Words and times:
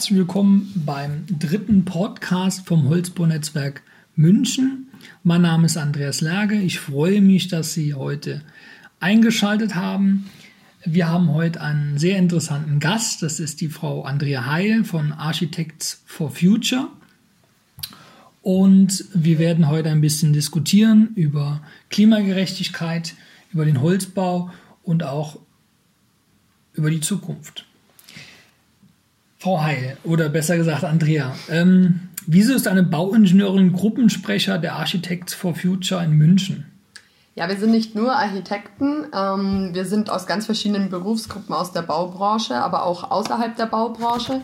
herzlich 0.00 0.18
willkommen 0.20 0.72
beim 0.86 1.26
dritten 1.26 1.84
Podcast 1.84 2.66
vom 2.66 2.88
Holzbau-Netzwerk 2.88 3.82
München. 4.16 4.86
Mein 5.24 5.42
Name 5.42 5.66
ist 5.66 5.76
Andreas 5.76 6.22
Lerge. 6.22 6.54
Ich 6.54 6.80
freue 6.80 7.20
mich, 7.20 7.48
dass 7.48 7.74
Sie 7.74 7.92
heute 7.92 8.40
eingeschaltet 8.98 9.74
haben. 9.74 10.30
Wir 10.86 11.08
haben 11.08 11.34
heute 11.34 11.60
einen 11.60 11.98
sehr 11.98 12.16
interessanten 12.16 12.80
Gast. 12.80 13.22
Das 13.22 13.40
ist 13.40 13.60
die 13.60 13.68
Frau 13.68 14.04
Andrea 14.04 14.46
Heil 14.46 14.84
von 14.84 15.12
Architects 15.12 16.02
for 16.06 16.30
Future. 16.30 16.88
Und 18.40 19.04
wir 19.12 19.38
werden 19.38 19.68
heute 19.68 19.90
ein 19.90 20.00
bisschen 20.00 20.32
diskutieren 20.32 21.10
über 21.14 21.60
Klimagerechtigkeit, 21.90 23.16
über 23.52 23.66
den 23.66 23.82
Holzbau 23.82 24.50
und 24.82 25.02
auch 25.02 25.38
über 26.72 26.88
die 26.88 27.00
Zukunft. 27.00 27.66
Frau 29.40 29.62
Heil, 29.62 29.96
oder 30.04 30.28
besser 30.28 30.58
gesagt 30.58 30.84
Andrea, 30.84 31.34
ähm, 31.48 32.10
wieso 32.26 32.52
ist 32.52 32.68
eine 32.68 32.82
Bauingenieurin 32.82 33.72
Gruppensprecher 33.72 34.58
der 34.58 34.74
Architects 34.74 35.32
for 35.32 35.54
Future 35.54 36.04
in 36.04 36.12
München? 36.12 36.66
Ja, 37.36 37.48
wir 37.48 37.56
sind 37.56 37.70
nicht 37.70 37.94
nur 37.94 38.12
Architekten, 38.14 39.06
ähm, 39.14 39.70
wir 39.72 39.86
sind 39.86 40.10
aus 40.10 40.26
ganz 40.26 40.44
verschiedenen 40.44 40.90
Berufsgruppen 40.90 41.54
aus 41.54 41.72
der 41.72 41.80
Baubranche, 41.80 42.56
aber 42.56 42.84
auch 42.84 43.10
außerhalb 43.10 43.56
der 43.56 43.64
Baubranche. 43.64 44.42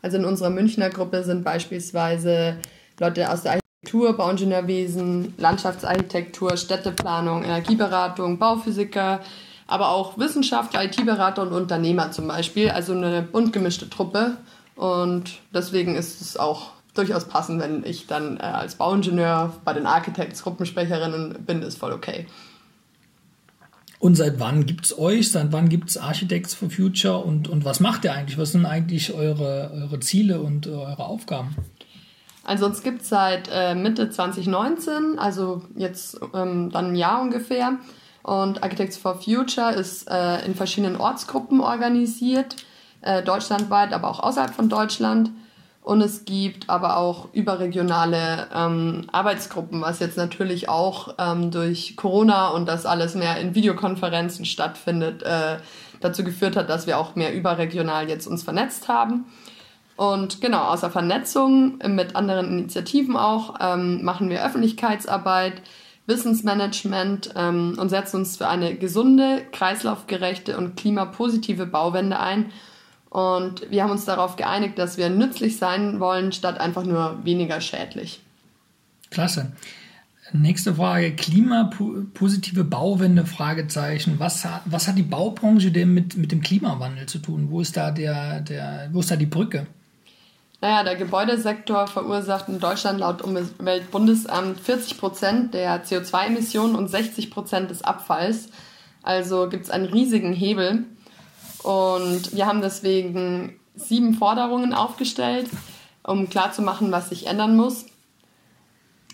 Also 0.00 0.18
in 0.18 0.24
unserer 0.24 0.50
Münchner 0.50 0.90
Gruppe 0.90 1.24
sind 1.24 1.42
beispielsweise 1.42 2.58
Leute 3.00 3.28
aus 3.28 3.42
der 3.42 3.54
Architektur, 3.54 4.16
Bauingenieurwesen, 4.16 5.34
Landschaftsarchitektur, 5.38 6.56
Städteplanung, 6.56 7.42
Energieberatung, 7.42 8.38
Bauphysiker, 8.38 9.22
aber 9.66 9.90
auch 9.90 10.18
Wissenschaftler, 10.18 10.84
IT-Berater 10.84 11.42
und 11.42 11.52
Unternehmer 11.52 12.12
zum 12.12 12.28
Beispiel. 12.28 12.70
Also 12.70 12.92
eine 12.92 13.22
bunt 13.22 13.52
gemischte 13.52 13.90
Truppe. 13.90 14.36
Und 14.76 15.38
deswegen 15.52 15.94
ist 15.94 16.20
es 16.20 16.36
auch 16.36 16.72
durchaus 16.94 17.26
passend, 17.26 17.60
wenn 17.60 17.84
ich 17.84 18.06
dann 18.06 18.38
äh, 18.38 18.42
als 18.42 18.76
Bauingenieur 18.76 19.54
bei 19.64 19.72
den 19.72 19.86
Architects 19.86 20.42
Gruppensprecherinnen 20.42 21.44
bin, 21.44 21.62
ist 21.62 21.78
voll 21.78 21.92
okay. 21.92 22.26
Und 23.98 24.14
seit 24.14 24.38
wann 24.38 24.66
gibt 24.66 24.84
es 24.84 24.98
euch? 24.98 25.30
Seit 25.32 25.52
wann 25.52 25.68
gibt 25.68 25.88
es 25.88 25.96
Architects 25.96 26.54
for 26.54 26.70
Future? 26.70 27.18
Und, 27.18 27.48
und 27.48 27.64
was 27.64 27.80
macht 27.80 28.04
ihr 28.04 28.12
eigentlich? 28.12 28.38
Was 28.38 28.52
sind 28.52 28.66
eigentlich 28.66 29.12
eure, 29.14 29.70
eure 29.74 30.00
Ziele 30.00 30.40
und 30.40 30.66
eure 30.66 31.04
Aufgaben? 31.04 31.56
Also 32.44 32.66
uns 32.66 32.82
gibt 32.82 33.02
es 33.02 33.08
seit 33.08 33.48
äh, 33.52 33.74
Mitte 33.74 34.08
2019, 34.08 35.18
also 35.18 35.62
jetzt 35.74 36.20
ähm, 36.32 36.70
dann 36.70 36.92
ein 36.92 36.94
Jahr 36.94 37.20
ungefähr. 37.20 37.78
Und 38.26 38.64
Architects 38.64 38.96
for 38.96 39.20
Future 39.20 39.70
ist 39.70 40.10
äh, 40.10 40.44
in 40.44 40.56
verschiedenen 40.56 40.96
Ortsgruppen 40.96 41.60
organisiert, 41.60 42.56
äh, 43.00 43.22
deutschlandweit, 43.22 43.92
aber 43.92 44.10
auch 44.10 44.18
außerhalb 44.18 44.52
von 44.52 44.68
Deutschland. 44.68 45.30
Und 45.80 46.00
es 46.00 46.24
gibt 46.24 46.68
aber 46.68 46.96
auch 46.96 47.28
überregionale 47.34 48.48
ähm, 48.52 49.06
Arbeitsgruppen, 49.12 49.80
was 49.80 50.00
jetzt 50.00 50.16
natürlich 50.16 50.68
auch 50.68 51.14
ähm, 51.18 51.52
durch 51.52 51.94
Corona 51.96 52.48
und 52.48 52.66
das 52.66 52.84
alles 52.84 53.14
mehr 53.14 53.36
in 53.36 53.54
Videokonferenzen 53.54 54.44
stattfindet, 54.44 55.22
äh, 55.22 55.58
dazu 56.00 56.24
geführt 56.24 56.56
hat, 56.56 56.68
dass 56.68 56.88
wir 56.88 56.98
auch 56.98 57.14
mehr 57.14 57.32
überregional 57.32 58.08
jetzt 58.08 58.26
uns 58.26 58.42
vernetzt 58.42 58.88
haben. 58.88 59.26
Und 59.94 60.40
genau, 60.40 60.64
außer 60.64 60.90
Vernetzung 60.90 61.78
mit 61.86 62.16
anderen 62.16 62.58
Initiativen 62.58 63.16
auch, 63.16 63.54
ähm, 63.60 64.02
machen 64.02 64.30
wir 64.30 64.44
Öffentlichkeitsarbeit, 64.44 65.62
Wissensmanagement 66.06 67.30
ähm, 67.36 67.76
und 67.78 67.88
setzen 67.88 68.18
uns 68.18 68.36
für 68.36 68.48
eine 68.48 68.76
gesunde, 68.76 69.42
kreislaufgerechte 69.52 70.56
und 70.56 70.76
klimapositive 70.76 71.66
Bauwende 71.66 72.18
ein. 72.20 72.46
Und 73.10 73.70
wir 73.70 73.82
haben 73.82 73.90
uns 73.90 74.04
darauf 74.04 74.36
geeinigt, 74.36 74.78
dass 74.78 74.98
wir 74.98 75.08
nützlich 75.08 75.56
sein 75.56 76.00
wollen, 76.00 76.32
statt 76.32 76.60
einfach 76.60 76.84
nur 76.84 77.24
weniger 77.24 77.60
schädlich. 77.60 78.20
Klasse. 79.10 79.52
Nächste 80.32 80.74
Frage, 80.74 81.14
klimapositive 81.14 82.64
Bauwende, 82.64 83.24
Fragezeichen. 83.24 84.16
Was, 84.18 84.44
hat, 84.44 84.62
was 84.64 84.88
hat 84.88 84.98
die 84.98 85.04
Baubranche 85.04 85.70
denn 85.70 85.94
mit, 85.94 86.16
mit 86.16 86.32
dem 86.32 86.40
Klimawandel 86.40 87.06
zu 87.06 87.20
tun? 87.20 87.46
Wo 87.50 87.60
ist 87.60 87.76
da, 87.76 87.92
der, 87.92 88.40
der, 88.40 88.88
wo 88.92 89.00
ist 89.00 89.10
da 89.10 89.16
die 89.16 89.26
Brücke? 89.26 89.68
Naja, 90.60 90.84
der 90.84 90.96
Gebäudesektor 90.96 91.86
verursacht 91.86 92.48
in 92.48 92.60
Deutschland 92.60 93.00
laut 93.00 93.22
Umweltbundesamt 93.22 94.58
40 94.58 94.98
Prozent 94.98 95.54
der 95.54 95.84
CO2-Emissionen 95.84 96.74
und 96.74 96.88
60 96.88 97.30
Prozent 97.30 97.70
des 97.70 97.82
Abfalls. 97.82 98.48
Also 99.02 99.48
gibt 99.48 99.64
es 99.64 99.70
einen 99.70 99.86
riesigen 99.86 100.32
Hebel. 100.32 100.84
Und 101.62 102.34
wir 102.34 102.46
haben 102.46 102.62
deswegen 102.62 103.60
sieben 103.74 104.14
Forderungen 104.14 104.72
aufgestellt, 104.72 105.48
um 106.02 106.30
klarzumachen, 106.30 106.90
was 106.90 107.10
sich 107.10 107.26
ändern 107.26 107.56
muss. 107.56 107.86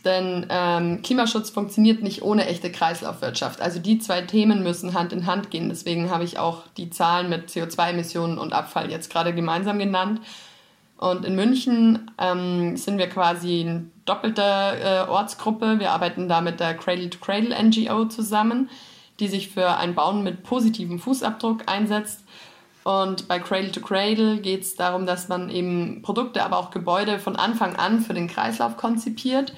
Denn 0.04 0.46
ähm, 0.48 1.02
Klimaschutz 1.02 1.50
funktioniert 1.50 2.02
nicht 2.02 2.22
ohne 2.22 2.46
echte 2.46 2.70
Kreislaufwirtschaft. 2.72 3.60
Also 3.60 3.78
die 3.78 3.98
zwei 3.98 4.22
Themen 4.22 4.62
müssen 4.62 4.94
Hand 4.94 5.12
in 5.12 5.26
Hand 5.26 5.50
gehen. 5.50 5.68
Deswegen 5.68 6.10
habe 6.10 6.24
ich 6.24 6.38
auch 6.38 6.62
die 6.76 6.90
Zahlen 6.90 7.28
mit 7.28 7.48
CO2-Emissionen 7.48 8.38
und 8.38 8.52
Abfall 8.52 8.90
jetzt 8.90 9.10
gerade 9.10 9.34
gemeinsam 9.34 9.78
genannt. 9.78 10.20
Und 11.02 11.24
in 11.24 11.34
München 11.34 12.12
ähm, 12.16 12.76
sind 12.76 12.96
wir 12.96 13.08
quasi 13.08 13.62
eine 13.62 13.86
doppelte 14.04 14.40
äh, 14.40 15.00
Ortsgruppe. 15.08 15.80
Wir 15.80 15.90
arbeiten 15.90 16.28
da 16.28 16.40
mit 16.40 16.60
der 16.60 16.74
Cradle 16.74 17.10
to 17.10 17.18
Cradle 17.18 17.60
NGO 17.60 18.04
zusammen, 18.04 18.70
die 19.18 19.26
sich 19.26 19.48
für 19.48 19.78
ein 19.78 19.96
Bauen 19.96 20.22
mit 20.22 20.44
positivem 20.44 21.00
Fußabdruck 21.00 21.62
einsetzt. 21.66 22.20
Und 22.84 23.26
bei 23.26 23.40
Cradle 23.40 23.72
to 23.72 23.80
Cradle 23.80 24.36
geht 24.38 24.62
es 24.62 24.76
darum, 24.76 25.04
dass 25.04 25.26
man 25.26 25.50
eben 25.50 26.02
Produkte, 26.02 26.44
aber 26.44 26.58
auch 26.58 26.70
Gebäude 26.70 27.18
von 27.18 27.34
Anfang 27.34 27.74
an 27.74 27.98
für 27.98 28.14
den 28.14 28.28
Kreislauf 28.28 28.76
konzipiert 28.76 29.52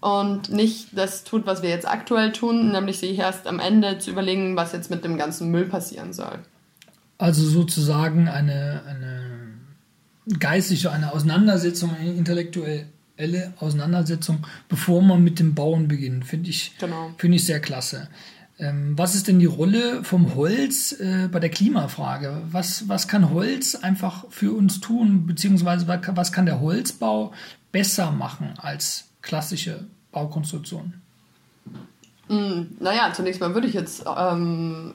und 0.00 0.48
nicht 0.48 0.96
das 0.96 1.24
tut, 1.24 1.44
was 1.44 1.60
wir 1.62 1.68
jetzt 1.68 1.86
aktuell 1.86 2.32
tun, 2.32 2.72
nämlich 2.72 2.98
sich 3.00 3.18
erst 3.18 3.46
am 3.46 3.60
Ende 3.60 3.98
zu 3.98 4.12
überlegen, 4.12 4.56
was 4.56 4.72
jetzt 4.72 4.90
mit 4.90 5.04
dem 5.04 5.18
ganzen 5.18 5.50
Müll 5.50 5.66
passieren 5.66 6.14
soll. 6.14 6.38
Also 7.18 7.44
sozusagen 7.44 8.28
eine, 8.28 8.82
eine 8.86 9.49
geistige, 10.38 10.90
eine 10.90 11.12
Auseinandersetzung, 11.12 11.94
eine 11.94 12.12
intellektuelle 12.12 13.52
Auseinandersetzung, 13.58 14.46
bevor 14.68 15.02
man 15.02 15.22
mit 15.22 15.38
dem 15.38 15.54
Bauen 15.54 15.88
beginnt. 15.88 16.24
Finde 16.24 16.50
ich, 16.50 16.76
genau. 16.78 17.10
Find 17.18 17.34
ich 17.34 17.44
sehr 17.44 17.60
klasse. 17.60 18.08
Ähm, 18.58 18.92
was 18.96 19.14
ist 19.14 19.26
denn 19.26 19.38
die 19.38 19.46
Rolle 19.46 20.04
vom 20.04 20.34
Holz 20.34 20.92
äh, 20.92 21.28
bei 21.32 21.40
der 21.40 21.48
Klimafrage? 21.48 22.42
Was, 22.50 22.88
was 22.88 23.08
kann 23.08 23.30
Holz 23.30 23.74
einfach 23.74 24.26
für 24.28 24.52
uns 24.52 24.80
tun, 24.80 25.26
beziehungsweise 25.26 25.88
was 25.88 26.32
kann 26.32 26.46
der 26.46 26.60
Holzbau 26.60 27.32
besser 27.72 28.10
machen 28.10 28.52
als 28.58 29.08
klassische 29.22 29.86
Baukonstruktionen? 30.12 31.00
Mm, 32.28 32.62
naja, 32.80 33.12
zunächst 33.14 33.40
mal 33.40 33.54
würde 33.54 33.66
ich 33.66 33.74
jetzt 33.74 34.04
ähm, 34.06 34.92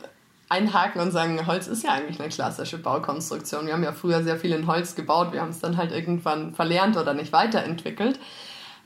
einhaken 0.49 1.01
und 1.01 1.11
sagen, 1.11 1.45
Holz 1.47 1.67
ist 1.67 1.83
ja 1.83 1.91
eigentlich 1.91 2.19
eine 2.19 2.29
klassische 2.29 2.77
Baukonstruktion. 2.77 3.65
Wir 3.65 3.73
haben 3.73 3.83
ja 3.83 3.93
früher 3.93 4.23
sehr 4.23 4.37
viel 4.37 4.51
in 4.51 4.67
Holz 4.67 4.95
gebaut, 4.95 5.31
wir 5.31 5.41
haben 5.41 5.49
es 5.49 5.59
dann 5.59 5.77
halt 5.77 5.91
irgendwann 5.91 6.53
verlernt 6.53 6.97
oder 6.97 7.13
nicht 7.13 7.33
weiterentwickelt. 7.33 8.19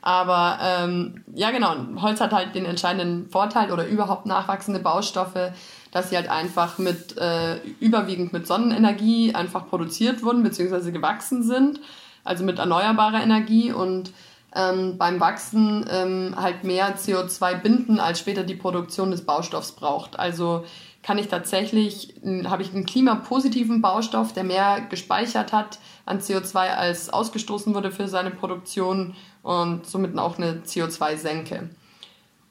Aber 0.02 0.58
ähm, 0.62 1.24
ja, 1.34 1.50
genau, 1.50 1.74
Holz 2.00 2.20
hat 2.20 2.32
halt 2.32 2.54
den 2.54 2.64
entscheidenden 2.64 3.28
Vorteil 3.28 3.70
oder 3.70 3.86
überhaupt 3.86 4.24
nachwachsende 4.24 4.80
Baustoffe, 4.80 5.52
dass 5.92 6.08
sie 6.08 6.16
halt 6.16 6.30
einfach 6.30 6.78
mit 6.78 7.18
äh, 7.18 7.56
überwiegend 7.80 8.32
mit 8.32 8.46
Sonnenenergie 8.46 9.34
einfach 9.34 9.68
produziert 9.68 10.22
wurden 10.22 10.42
bzw. 10.42 10.90
gewachsen 10.90 11.42
sind, 11.42 11.80
also 12.24 12.44
mit 12.44 12.58
erneuerbarer 12.58 13.22
Energie 13.22 13.72
und 13.72 14.12
ähm, 14.54 14.96
beim 14.98 15.20
Wachsen 15.20 15.86
ähm, 15.90 16.34
halt 16.36 16.64
mehr 16.64 16.96
CO2 16.96 17.60
binden, 17.60 18.00
als 18.00 18.18
später 18.18 18.42
die 18.42 18.56
Produktion 18.56 19.10
des 19.10 19.24
Baustoffs 19.24 19.72
braucht. 19.72 20.18
Also 20.18 20.64
kann 21.02 21.18
ich 21.18 21.28
tatsächlich, 21.28 22.14
habe 22.44 22.62
ich 22.62 22.74
einen 22.74 22.84
klimapositiven 22.84 23.80
Baustoff, 23.80 24.32
der 24.32 24.44
mehr 24.44 24.82
gespeichert 24.82 25.52
hat 25.52 25.78
an 26.04 26.20
CO2 26.20 26.56
als 26.56 27.10
ausgestoßen 27.10 27.74
wurde 27.74 27.90
für 27.90 28.06
seine 28.06 28.30
Produktion 28.30 29.14
und 29.42 29.86
somit 29.86 30.16
auch 30.18 30.36
eine 30.36 30.62
CO2-Senke. 30.66 31.70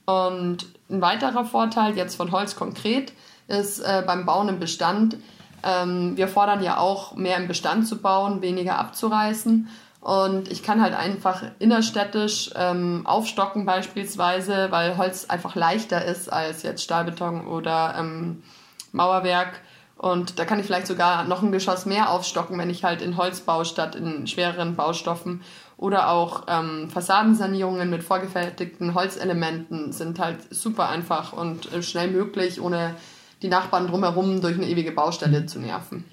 Und 0.06 0.66
ein 0.90 1.02
weiterer 1.02 1.46
Vorteil 1.46 1.96
jetzt 1.96 2.16
von 2.16 2.32
Holz 2.32 2.56
konkret 2.56 3.14
ist 3.48 3.80
äh, 3.80 4.04
beim 4.06 4.26
Bauen 4.26 4.50
im 4.50 4.60
Bestand, 4.60 5.18
ähm, 5.64 6.16
wir 6.16 6.28
fordern 6.28 6.64
ja 6.64 6.78
auch 6.78 7.16
mehr 7.16 7.38
im 7.38 7.48
Bestand 7.48 7.88
zu 7.88 7.98
bauen, 8.02 8.42
weniger 8.42 8.78
abzureißen. 8.80 9.68
Und 10.02 10.50
ich 10.50 10.64
kann 10.64 10.82
halt 10.82 10.94
einfach 10.94 11.44
innerstädtisch 11.60 12.52
ähm, 12.56 13.06
aufstocken 13.06 13.66
beispielsweise, 13.66 14.68
weil 14.70 14.98
Holz 14.98 15.26
einfach 15.26 15.56
leichter 15.56 16.04
ist 16.06 16.32
als 16.32 16.64
jetzt 16.64 16.84
Stahlbeton 16.84 17.48
oder 17.48 17.96
ähm, 17.98 18.44
Mauerwerk. 18.94 19.60
Und 19.98 20.40
da 20.40 20.46
kann 20.46 20.60
ich 20.62 20.66
vielleicht 20.66 20.88
sogar 20.88 21.26
noch 21.26 21.44
ein 21.44 21.52
Geschoss 21.52 21.86
mehr 21.86 22.10
aufstocken, 22.10 22.58
wenn 22.58 22.70
ich 22.70 22.86
halt 22.86 23.02
in 23.02 23.18
Holz 23.18 23.42
baue 23.42 23.66
statt 23.66 23.96
in 23.96 24.28
schwereren 24.28 24.78
Baustoffen. 24.78 25.42
Oder 25.76 26.10
auch 26.10 26.44
ähm, 26.48 26.90
Fassadensanierungen 26.90 27.90
mit 27.90 28.04
vorgefertigten 28.04 28.94
Holzelementen 28.94 29.92
sind 29.92 30.20
halt 30.20 30.38
super 30.54 30.88
einfach 30.88 31.34
und 31.34 31.74
äh, 31.74 31.84
schnell 31.84 32.10
möglich, 32.10 32.62
ohne 32.62 32.96
die 33.42 33.50
Nachbarn 33.50 33.88
drumherum 33.88 34.40
durch 34.40 34.56
eine 34.56 34.68
ewige 34.68 34.94
Baustelle 34.94 35.46
zu 35.46 35.60
nerven. 35.60 36.06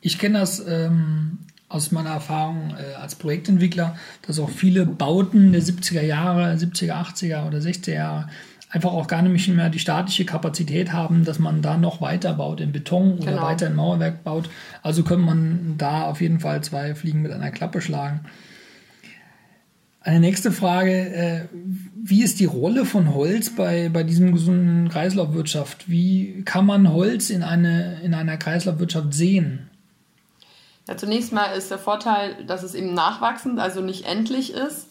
Ich 0.00 0.18
kenne 0.18 0.40
das 0.40 0.64
ähm, 0.66 1.38
aus 1.72 1.90
meiner 1.90 2.10
Erfahrung 2.10 2.74
äh, 2.78 2.94
als 2.94 3.14
Projektentwickler, 3.14 3.96
dass 4.26 4.38
auch 4.38 4.50
viele 4.50 4.86
Bauten 4.86 5.52
der 5.52 5.62
70er 5.62 6.02
Jahre, 6.02 6.52
70er, 6.52 6.92
80er 6.92 7.46
oder 7.46 7.58
60er 7.58 7.94
Jahre 7.94 8.28
einfach 8.72 8.92
auch 8.92 9.06
gar 9.06 9.22
nicht 9.22 9.48
mehr 9.48 9.68
die 9.68 9.78
staatliche 9.78 10.24
Kapazität 10.24 10.92
haben, 10.92 11.24
dass 11.24 11.38
man 11.38 11.60
da 11.60 11.76
noch 11.76 12.00
weiter 12.00 12.32
baut 12.34 12.60
in 12.60 12.72
Beton 12.72 13.18
oder 13.18 13.32
genau. 13.32 13.42
weiter 13.42 13.66
in 13.66 13.74
Mauerwerk 13.74 14.24
baut. 14.24 14.48
Also 14.82 15.02
könnte 15.02 15.26
man 15.26 15.74
da 15.76 16.04
auf 16.04 16.20
jeden 16.22 16.40
Fall 16.40 16.62
zwei 16.62 16.94
Fliegen 16.94 17.22
mit 17.22 17.32
einer 17.32 17.50
Klappe 17.50 17.82
schlagen. 17.82 18.20
Eine 20.00 20.20
nächste 20.20 20.50
Frage, 20.50 20.92
äh, 20.92 21.40
wie 22.02 22.22
ist 22.22 22.40
die 22.40 22.46
Rolle 22.46 22.84
von 22.84 23.14
Holz 23.14 23.50
bei, 23.54 23.88
bei 23.88 24.02
diesem 24.02 24.32
gesunden 24.32 24.88
Kreislaufwirtschaft? 24.88 25.88
Wie 25.88 26.42
kann 26.44 26.66
man 26.66 26.92
Holz 26.92 27.30
in, 27.30 27.42
eine, 27.42 28.00
in 28.02 28.14
einer 28.14 28.36
Kreislaufwirtschaft 28.36 29.14
sehen? 29.14 29.70
Ja, 30.88 30.96
zunächst 30.96 31.32
mal 31.32 31.46
ist 31.46 31.70
der 31.70 31.78
Vorteil, 31.78 32.44
dass 32.44 32.62
es 32.62 32.74
eben 32.74 32.92
nachwachsend, 32.94 33.60
also 33.60 33.80
nicht 33.80 34.06
endlich 34.06 34.52
ist. 34.52 34.88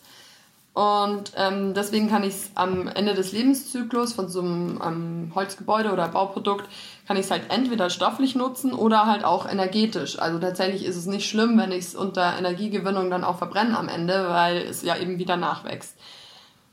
Und 0.74 1.34
ähm, 1.36 1.74
deswegen 1.74 2.10
kann 2.10 2.24
ich 2.24 2.34
es 2.34 2.52
am 2.56 2.88
Ende 2.88 3.14
des 3.14 3.34
Lebenszyklus 3.34 4.14
von 4.14 4.30
so 4.30 4.40
einem 4.40 4.82
ähm, 4.82 5.32
Holzgebäude 5.36 5.92
oder 5.92 6.08
Bauprodukt, 6.08 6.66
kann 7.06 7.18
ich 7.18 7.26
es 7.26 7.32
halt 7.32 7.52
entweder 7.52 7.90
stofflich 7.90 8.36
nutzen 8.36 8.72
oder 8.72 9.06
halt 9.06 9.26
auch 9.26 9.46
energetisch. 9.46 10.18
Also 10.18 10.40
tatsächlich 10.40 10.86
ist 10.86 10.96
es 10.96 11.08
nicht 11.08 11.30
schlimm, 11.30 11.58
wenn 11.58 11.74
ich 11.74 11.86
es 11.86 11.96
unter 11.96 12.38
Energiegewinnung 12.38 13.10
dann 13.10 13.26
auch 13.26 13.38
verbrenne 13.38 13.78
am 13.78 13.90
Ende, 13.90 14.30
weil 14.30 14.58
es 14.60 14.82
ja 14.82 14.96
eben 14.96 15.20
wieder 15.20 15.36
nachwächst. 15.36 15.98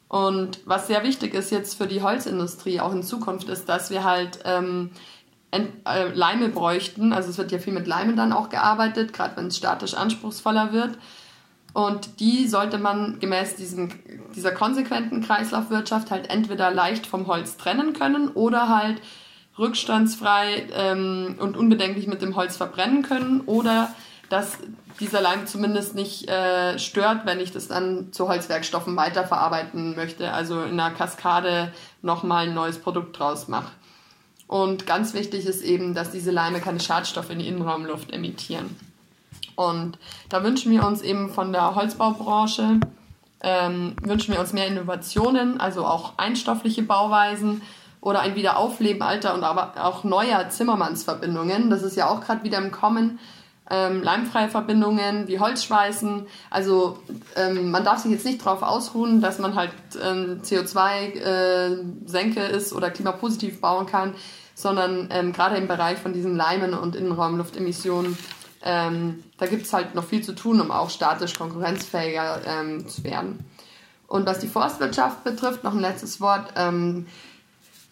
Und 0.06 0.60
was 0.64 0.86
sehr 0.86 1.02
wichtig 1.02 1.34
ist 1.34 1.50
jetzt 1.50 1.76
für 1.76 1.88
die 1.88 2.00
Holzindustrie 2.00 2.80
auch 2.80 2.92
in 2.92 3.02
Zukunft, 3.02 3.48
ist, 3.48 3.68
dass 3.68 3.90
wir 3.90 4.04
halt 4.04 4.38
ähm, 4.44 4.90
äh, 4.92 4.98
Leime 6.14 6.48
bräuchten. 6.48 7.12
Also 7.12 7.30
es 7.30 7.38
wird 7.38 7.52
ja 7.52 7.58
viel 7.58 7.72
mit 7.72 7.86
Leime 7.86 8.14
dann 8.14 8.32
auch 8.32 8.48
gearbeitet, 8.48 9.12
gerade 9.12 9.36
wenn 9.36 9.46
es 9.46 9.56
statisch 9.56 9.94
anspruchsvoller 9.94 10.72
wird. 10.72 10.98
Und 11.74 12.20
die 12.20 12.48
sollte 12.48 12.78
man 12.78 13.20
gemäß 13.20 13.56
diesem, 13.56 13.90
dieser 14.34 14.52
konsequenten 14.52 15.22
Kreislaufwirtschaft 15.22 16.10
halt 16.10 16.30
entweder 16.30 16.70
leicht 16.70 17.06
vom 17.06 17.26
Holz 17.26 17.56
trennen 17.56 17.92
können 17.92 18.28
oder 18.28 18.68
halt 18.68 19.00
rückstandsfrei 19.58 20.66
ähm, 20.72 21.36
und 21.38 21.56
unbedenklich 21.56 22.06
mit 22.06 22.22
dem 22.22 22.36
Holz 22.36 22.56
verbrennen 22.56 23.02
können 23.02 23.40
oder 23.42 23.94
dass 24.28 24.58
dieser 25.00 25.20
Leim 25.20 25.46
zumindest 25.46 25.94
nicht 25.94 26.28
äh, 26.28 26.78
stört, 26.78 27.24
wenn 27.24 27.40
ich 27.40 27.52
das 27.52 27.68
dann 27.68 28.12
zu 28.12 28.28
Holzwerkstoffen 28.28 28.94
weiterverarbeiten 28.96 29.96
möchte, 29.96 30.32
also 30.32 30.62
in 30.62 30.78
einer 30.78 30.94
Kaskade 30.94 31.72
nochmal 32.02 32.48
ein 32.48 32.54
neues 32.54 32.78
Produkt 32.78 33.18
draus 33.18 33.48
mache. 33.48 33.72
Und 34.48 34.86
ganz 34.86 35.14
wichtig 35.14 35.46
ist 35.46 35.62
eben, 35.62 35.94
dass 35.94 36.10
diese 36.10 36.30
Leime 36.30 36.60
keine 36.60 36.80
Schadstoffe 36.80 37.30
in 37.30 37.38
die 37.38 37.46
Innenraumluft 37.46 38.12
emittieren. 38.12 38.74
Und 39.54 39.98
da 40.30 40.42
wünschen 40.42 40.72
wir 40.72 40.86
uns 40.86 41.02
eben 41.02 41.30
von 41.30 41.52
der 41.52 41.74
Holzbaubranche, 41.74 42.80
ähm, 43.42 43.94
wünschen 44.02 44.32
wir 44.32 44.40
uns 44.40 44.52
mehr 44.52 44.66
Innovationen, 44.66 45.60
also 45.60 45.84
auch 45.84 46.14
einstoffliche 46.16 46.82
Bauweisen 46.82 47.60
oder 48.00 48.20
ein 48.20 48.36
Wiederaufleben 48.36 49.02
alter 49.02 49.34
und 49.34 49.44
aber 49.44 49.74
auch 49.76 50.02
neuer 50.02 50.48
Zimmermannsverbindungen. 50.48 51.68
Das 51.68 51.82
ist 51.82 51.96
ja 51.96 52.08
auch 52.08 52.20
gerade 52.22 52.42
wieder 52.42 52.58
im 52.58 52.72
Kommen. 52.72 53.18
Ähm, 53.70 54.02
leimfreie 54.02 54.48
Verbindungen 54.48 55.28
wie 55.28 55.38
Holzschweißen. 55.38 56.26
Also 56.50 56.98
ähm, 57.36 57.70
man 57.70 57.84
darf 57.84 57.98
sich 57.98 58.10
jetzt 58.10 58.24
nicht 58.24 58.44
darauf 58.44 58.62
ausruhen, 58.62 59.20
dass 59.20 59.38
man 59.38 59.54
halt 59.54 59.72
ähm, 60.02 60.40
CO2-Senke 60.42 62.40
äh, 62.40 62.56
ist 62.56 62.72
oder 62.72 62.90
klimapositiv 62.90 63.60
bauen 63.60 63.86
kann 63.86 64.14
sondern 64.58 65.08
ähm, 65.12 65.32
gerade 65.32 65.56
im 65.56 65.68
Bereich 65.68 65.98
von 65.98 66.12
diesen 66.12 66.34
Leimen 66.34 66.74
und 66.74 66.96
Innenraumluftemissionen, 66.96 68.18
ähm, 68.62 69.22
da 69.38 69.46
gibt 69.46 69.66
es 69.66 69.72
halt 69.72 69.94
noch 69.94 70.04
viel 70.04 70.22
zu 70.22 70.34
tun, 70.34 70.60
um 70.60 70.72
auch 70.72 70.90
statisch 70.90 71.34
konkurrenzfähiger 71.38 72.40
ähm, 72.44 72.88
zu 72.88 73.04
werden. 73.04 73.44
Und 74.08 74.26
was 74.26 74.40
die 74.40 74.48
Forstwirtschaft 74.48 75.22
betrifft, 75.22 75.62
noch 75.62 75.74
ein 75.74 75.80
letztes 75.80 76.20
Wort, 76.20 76.52
ähm, 76.56 77.06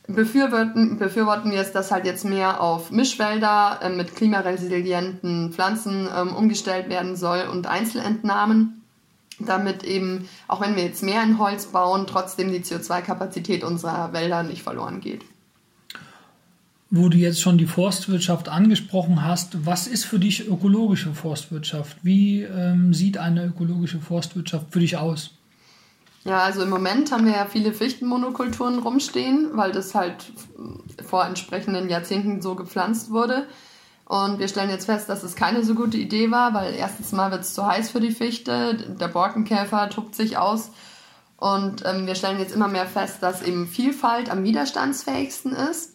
befürworten, 0.08 0.98
befürworten 0.98 1.50
wir 1.50 1.60
es, 1.60 1.72
dass 1.72 1.90
halt 1.90 2.06
jetzt 2.06 2.24
mehr 2.24 2.60
auf 2.60 2.90
Mischwälder 2.90 3.80
äh, 3.82 3.88
mit 3.88 4.14
klimaresilienten 4.14 5.52
Pflanzen 5.52 6.08
ähm, 6.14 6.34
umgestellt 6.34 6.88
werden 6.88 7.16
soll 7.16 7.44
und 7.50 7.66
Einzelentnahmen, 7.66 8.82
damit 9.38 9.84
eben, 9.84 10.28
auch 10.48 10.60
wenn 10.60 10.76
wir 10.76 10.84
jetzt 10.84 11.02
mehr 11.02 11.22
in 11.22 11.38
Holz 11.38 11.66
bauen, 11.66 12.06
trotzdem 12.06 12.52
die 12.52 12.60
CO2-Kapazität 12.60 13.64
unserer 13.64 14.12
Wälder 14.12 14.42
nicht 14.42 14.62
verloren 14.62 15.00
geht 15.00 15.22
wo 16.90 17.08
du 17.08 17.18
jetzt 17.18 17.40
schon 17.40 17.58
die 17.58 17.66
Forstwirtschaft 17.66 18.48
angesprochen 18.48 19.24
hast, 19.24 19.66
was 19.66 19.86
ist 19.86 20.04
für 20.04 20.18
dich 20.18 20.46
ökologische 20.46 21.14
Forstwirtschaft? 21.14 21.96
Wie 22.02 22.42
ähm, 22.42 22.94
sieht 22.94 23.18
eine 23.18 23.44
ökologische 23.44 23.98
Forstwirtschaft 23.98 24.66
für 24.70 24.80
dich 24.80 24.96
aus? 24.96 25.32
Ja, 26.26 26.40
also 26.40 26.62
im 26.62 26.70
Moment 26.70 27.12
haben 27.12 27.24
wir 27.24 27.34
ja 27.34 27.46
viele 27.46 27.72
Fichtenmonokulturen 27.72 28.80
rumstehen, 28.80 29.50
weil 29.52 29.70
das 29.70 29.94
halt 29.94 30.32
vor 31.06 31.24
entsprechenden 31.24 31.88
Jahrzehnten 31.88 32.42
so 32.42 32.56
gepflanzt 32.56 33.12
wurde. 33.12 33.46
Und 34.06 34.40
wir 34.40 34.48
stellen 34.48 34.70
jetzt 34.70 34.86
fest, 34.86 35.08
dass 35.08 35.22
es 35.22 35.36
keine 35.36 35.62
so 35.62 35.76
gute 35.76 35.96
Idee 35.96 36.32
war, 36.32 36.52
weil 36.52 36.74
erstens 36.74 37.12
mal 37.12 37.30
wird 37.30 37.42
es 37.42 37.54
zu 37.54 37.64
heiß 37.64 37.90
für 37.90 38.00
die 38.00 38.10
Fichte, 38.10 38.74
der 38.74 39.06
Borkenkäfer 39.06 39.88
tobt 39.88 40.16
sich 40.16 40.36
aus. 40.36 40.72
Und 41.36 41.84
ähm, 41.86 42.08
wir 42.08 42.16
stellen 42.16 42.40
jetzt 42.40 42.54
immer 42.54 42.68
mehr 42.68 42.86
fest, 42.86 43.18
dass 43.20 43.42
eben 43.42 43.68
Vielfalt 43.68 44.28
am 44.28 44.42
widerstandsfähigsten 44.42 45.52
ist. 45.52 45.94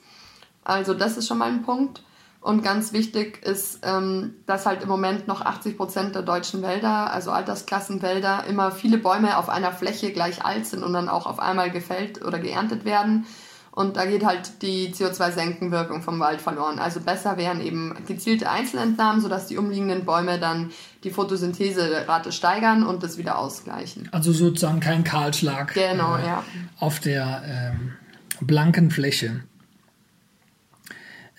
Also 0.64 0.94
das 0.94 1.18
ist 1.18 1.28
schon 1.28 1.40
mal 1.40 1.50
ein 1.50 1.64
Punkt. 1.64 2.04
Und 2.42 2.64
ganz 2.64 2.92
wichtig 2.92 3.46
ist, 3.46 3.82
ähm, 3.84 4.34
dass 4.48 4.66
halt 4.66 4.82
im 4.82 4.90
Moment 4.90 5.28
noch 5.28 5.42
80 5.42 5.78
Prozent 5.78 6.16
der 6.16 6.24
deutschen 6.24 6.64
Wälder, 6.64 7.14
also 7.14 7.30
Altersklassenwälder, 7.30 8.46
immer 8.50 8.72
viele 8.72 8.98
Bäume 8.98 9.38
auf 9.38 9.48
einer 9.48 9.72
Fläche 9.72 10.12
gleich 10.12 10.44
alt 10.44 10.66
sind 10.66 10.84
und 10.84 10.92
dann 10.94 11.08
auch 11.08 11.28
auf 11.28 11.40
einmal 11.40 11.70
gefällt 11.70 12.26
oder 12.26 12.40
geerntet 12.40 12.84
werden. 12.84 13.28
Und 13.70 13.96
da 13.96 14.06
geht 14.06 14.26
halt 14.26 14.64
die 14.64 14.92
CO2-Senkenwirkung 14.92 16.02
vom 16.02 16.20
Wald 16.20 16.42
verloren. 16.42 16.80
Also 16.80 17.00
besser 17.00 17.38
wären 17.38 17.62
eben 17.62 17.96
gezielte 18.06 18.50
Einzelentnahmen, 18.50 19.22
sodass 19.22 19.48
die 19.48 19.58
umliegenden 19.58 20.04
Bäume 20.04 20.40
dann 20.40 20.72
die 21.04 21.12
Photosyntheserate 21.12 22.32
steigern 22.32 22.84
und 22.84 23.04
das 23.04 23.18
wieder 23.18 23.38
ausgleichen. 23.38 24.10
Also 24.12 24.34
sozusagen 24.34 24.82
kein 24.82 25.04
Kahlschlag 25.04 25.74
genau, 25.74 26.18
äh, 26.18 26.26
ja. 26.26 26.44
auf 26.80 27.00
der 27.00 27.44
ähm, 27.46 27.94
blanken 28.42 28.92
Fläche. 28.92 29.44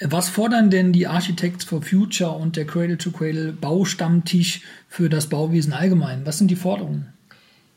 Was 0.04 0.28
fordern 0.28 0.70
denn 0.70 0.92
die 0.92 1.06
Architects 1.06 1.64
for 1.64 1.82
Future 1.82 2.30
und 2.30 2.56
der 2.56 2.66
Cradle 2.66 2.98
to 2.98 3.12
Cradle 3.12 3.52
Baustammtisch 3.52 4.62
für 4.88 5.08
das 5.08 5.28
Bauwesen 5.28 5.72
allgemein? 5.72 6.26
Was 6.26 6.38
sind 6.38 6.50
die 6.50 6.56
Forderungen? 6.56 7.12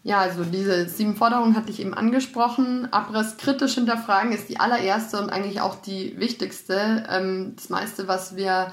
Ja, 0.04 0.22
also 0.22 0.44
diese 0.44 0.88
sieben 0.88 1.16
Forderungen 1.16 1.56
hatte 1.56 1.72
ich 1.72 1.80
eben 1.80 1.94
angesprochen. 1.94 2.88
Abriss 2.92 3.38
kritisch 3.38 3.76
hinterfragen 3.76 4.32
ist 4.32 4.50
die 4.50 4.60
allererste 4.60 5.20
und 5.20 5.30
eigentlich 5.30 5.62
auch 5.62 5.76
die 5.76 6.20
wichtigste. 6.20 7.04
Ähm, 7.10 7.54
das 7.56 7.70
meiste, 7.70 8.08
was 8.08 8.36
wir 8.36 8.72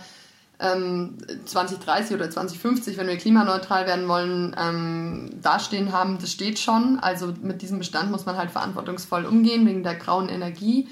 2030 0.59 2.11
ähm, 2.11 2.17
oder 2.17 2.31
2050, 2.31 2.97
wenn 2.97 3.09
wir 3.09 3.17
klimaneutral 3.17 3.87
werden 3.87 4.07
wollen, 4.09 4.55
ähm, 4.59 5.31
dastehen 5.43 5.93
haben, 5.93 6.19
das 6.19 6.31
steht 6.31 6.59
schon. 6.59 6.99
Also 7.00 7.35
mit 7.43 7.62
diesem 7.62 7.79
Bestand 7.79 8.11
muss 8.11 8.27
man 8.27 8.37
halt 8.37 8.50
verantwortungsvoll 8.50 9.25
umgehen 9.25 9.67
wegen 9.67 9.83
der 9.83 9.97
grauen 9.97 10.29
Energie 10.29 10.88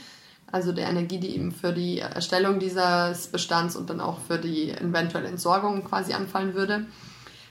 also 0.52 0.73
der 0.73 0.88
Energie, 0.88 1.19
die 1.19 1.35
eben 1.35 1.52
für 1.52 1.73
die 1.73 2.00
Erstellung 2.00 2.59
dieses 2.59 3.28
Bestands 3.28 3.76
und 3.76 3.90
dann 3.90 4.00
auch 4.00 4.19
für 4.26 4.38
die 4.38 4.71
eventuelle 4.71 5.28
Entsorgung 5.28 5.85
quasi 5.85 6.12
anfallen 6.12 6.54
würde. 6.54 6.87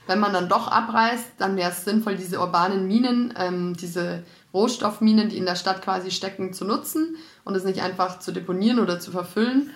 Wenn 0.06 0.20
man 0.20 0.32
dann 0.32 0.48
doch 0.48 0.68
abreißt, 0.68 1.34
dann 1.38 1.56
wäre 1.56 1.70
es 1.70 1.84
sinnvoll, 1.84 2.16
diese 2.16 2.40
urbanen 2.40 2.86
Minen, 2.86 3.32
ähm, 3.38 3.76
diese 3.76 4.24
Rohstoffminen, 4.52 5.28
die 5.28 5.38
in 5.38 5.46
der 5.46 5.54
Stadt 5.54 5.82
quasi 5.82 6.10
stecken, 6.10 6.52
zu 6.52 6.64
nutzen 6.64 7.16
und 7.44 7.54
es 7.54 7.64
nicht 7.64 7.82
einfach 7.82 8.18
zu 8.18 8.32
deponieren 8.32 8.80
oder 8.80 8.98
zu 8.98 9.12
verfüllen. 9.12 9.70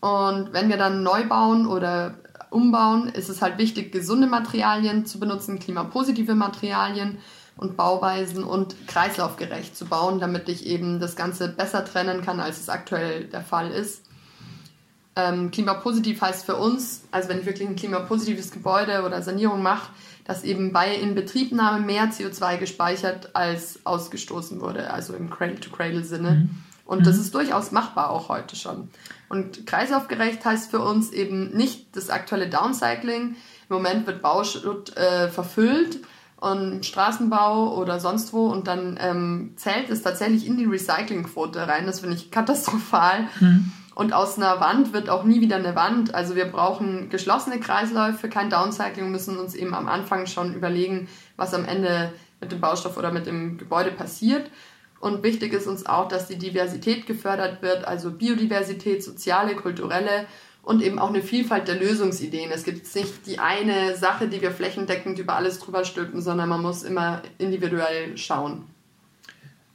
Und 0.00 0.52
wenn 0.52 0.68
wir 0.68 0.78
dann 0.78 1.04
neu 1.04 1.28
bauen 1.28 1.66
oder 1.66 2.14
umbauen, 2.50 3.08
ist 3.08 3.28
es 3.28 3.40
halt 3.40 3.58
wichtig, 3.58 3.92
gesunde 3.92 4.26
Materialien 4.26 5.06
zu 5.06 5.20
benutzen, 5.20 5.58
klimapositive 5.58 6.34
Materialien 6.34 7.18
und 7.56 7.76
Bauweisen 7.76 8.44
und 8.44 8.74
kreislaufgerecht 8.88 9.76
zu 9.76 9.86
bauen, 9.86 10.20
damit 10.20 10.48
ich 10.48 10.66
eben 10.66 11.00
das 11.00 11.16
Ganze 11.16 11.48
besser 11.48 11.84
trennen 11.84 12.22
kann, 12.22 12.40
als 12.40 12.60
es 12.60 12.68
aktuell 12.68 13.24
der 13.24 13.42
Fall 13.42 13.70
ist. 13.70 14.02
Ähm, 15.14 15.50
klimapositiv 15.50 16.22
heißt 16.22 16.46
für 16.46 16.56
uns, 16.56 17.02
also 17.10 17.28
wenn 17.28 17.40
ich 17.40 17.46
wirklich 17.46 17.68
ein 17.68 17.76
klimapositives 17.76 18.50
Gebäude 18.50 19.02
oder 19.04 19.20
Sanierung 19.20 19.62
mache, 19.62 19.90
dass 20.24 20.42
eben 20.42 20.72
bei 20.72 20.94
Inbetriebnahme 20.94 21.84
mehr 21.84 22.10
CO2 22.10 22.56
gespeichert 22.56 23.34
als 23.34 23.80
ausgestoßen 23.84 24.60
wurde, 24.60 24.90
also 24.90 25.14
im 25.14 25.28
Cradle-to-Cradle-Sinne. 25.28 26.30
Mhm. 26.30 26.50
Und 26.86 27.06
das 27.06 27.16
mhm. 27.16 27.22
ist 27.22 27.34
durchaus 27.34 27.72
machbar 27.72 28.10
auch 28.10 28.28
heute 28.28 28.56
schon. 28.56 28.88
Und 29.28 29.66
kreislaufgerecht 29.66 30.44
heißt 30.44 30.70
für 30.70 30.80
uns 30.80 31.10
eben 31.10 31.50
nicht 31.56 31.94
das 31.94 32.08
aktuelle 32.08 32.48
Downcycling. 32.48 33.36
Im 33.68 33.76
Moment 33.76 34.06
wird 34.06 34.22
Bauschutt 34.22 34.96
äh, 34.96 35.28
verfüllt 35.28 36.00
und 36.42 36.84
Straßenbau 36.84 37.76
oder 37.76 38.00
sonst 38.00 38.32
wo 38.32 38.48
und 38.48 38.66
dann 38.66 38.98
ähm, 39.00 39.52
zählt 39.54 39.90
es 39.90 40.02
tatsächlich 40.02 40.44
in 40.44 40.56
die 40.56 40.64
Recyclingquote 40.64 41.68
rein. 41.68 41.86
Das 41.86 42.00
finde 42.00 42.16
ich 42.16 42.32
katastrophal. 42.32 43.28
Mhm. 43.38 43.70
Und 43.94 44.12
aus 44.12 44.38
einer 44.38 44.58
Wand 44.58 44.92
wird 44.92 45.08
auch 45.08 45.22
nie 45.22 45.40
wieder 45.40 45.54
eine 45.54 45.76
Wand. 45.76 46.16
Also 46.16 46.34
wir 46.34 46.46
brauchen 46.46 47.10
geschlossene 47.10 47.60
Kreisläufe, 47.60 48.28
kein 48.28 48.50
Downcycling, 48.50 49.12
müssen 49.12 49.38
uns 49.38 49.54
eben 49.54 49.72
am 49.72 49.86
Anfang 49.86 50.26
schon 50.26 50.52
überlegen, 50.52 51.06
was 51.36 51.54
am 51.54 51.64
Ende 51.64 52.12
mit 52.40 52.50
dem 52.50 52.60
Baustoff 52.60 52.96
oder 52.96 53.12
mit 53.12 53.26
dem 53.26 53.56
Gebäude 53.56 53.92
passiert. 53.92 54.50
Und 54.98 55.22
wichtig 55.22 55.52
ist 55.52 55.68
uns 55.68 55.86
auch, 55.86 56.08
dass 56.08 56.26
die 56.26 56.38
Diversität 56.38 57.06
gefördert 57.06 57.62
wird, 57.62 57.84
also 57.84 58.10
Biodiversität, 58.10 59.04
soziale, 59.04 59.54
kulturelle 59.54 60.26
und 60.62 60.82
eben 60.82 60.98
auch 60.98 61.08
eine 61.08 61.22
Vielfalt 61.22 61.68
der 61.68 61.76
Lösungsideen. 61.76 62.50
Es 62.52 62.64
gibt 62.64 62.94
nicht 62.94 63.26
die 63.26 63.38
eine 63.38 63.96
Sache, 63.96 64.28
die 64.28 64.40
wir 64.40 64.52
flächendeckend 64.52 65.18
über 65.18 65.34
alles 65.36 65.58
drüber 65.58 65.84
stülpen, 65.84 66.20
sondern 66.20 66.48
man 66.48 66.62
muss 66.62 66.82
immer 66.84 67.22
individuell 67.38 68.16
schauen. 68.16 68.64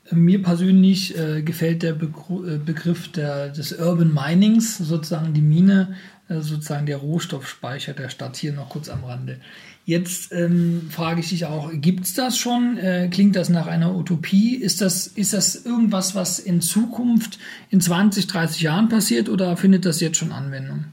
Mir 0.10 0.42
persönlich 0.42 1.18
äh, 1.18 1.42
gefällt 1.42 1.84
der 1.84 1.92
Begr 1.92 2.54
äh, 2.54 2.58
Begriff 2.58 3.12
der, 3.12 3.50
des 3.50 3.74
Urban 3.74 4.14
Minings, 4.14 4.78
sozusagen 4.78 5.34
die 5.34 5.42
Mine, 5.42 5.98
äh, 6.30 6.40
sozusagen 6.40 6.86
der 6.86 6.98
Rohstoffspeicher 6.98 7.92
der 7.92 8.08
Stadt, 8.08 8.38
hier 8.38 8.54
noch 8.54 8.70
kurz 8.70 8.88
am 8.88 9.04
Rande. 9.04 9.42
Jetzt 9.88 10.34
ähm, 10.34 10.90
frage 10.92 11.22
ich 11.22 11.30
dich 11.30 11.46
auch, 11.46 11.70
gibt 11.72 12.04
es 12.04 12.14
das 12.14 12.38
schon? 12.38 12.78
Äh, 12.78 13.08
klingt 13.10 13.38
das 13.38 13.48
nach 13.48 13.68
einer 13.68 13.96
Utopie? 13.96 14.54
Ist 14.54 14.82
das, 14.82 15.08
ist 15.08 15.32
das 15.32 15.66
irgendwas, 15.66 16.14
was 16.14 16.40
in 16.40 16.60
Zukunft 16.60 17.40
in 17.70 17.80
20, 17.80 18.28
30 18.28 18.64
Jahren 18.64 18.90
passiert 18.90 19.30
oder 19.30 19.56
findet 19.56 19.86
das 19.86 20.02
jetzt 20.02 20.18
schon 20.18 20.34
Anwendung? 20.34 20.84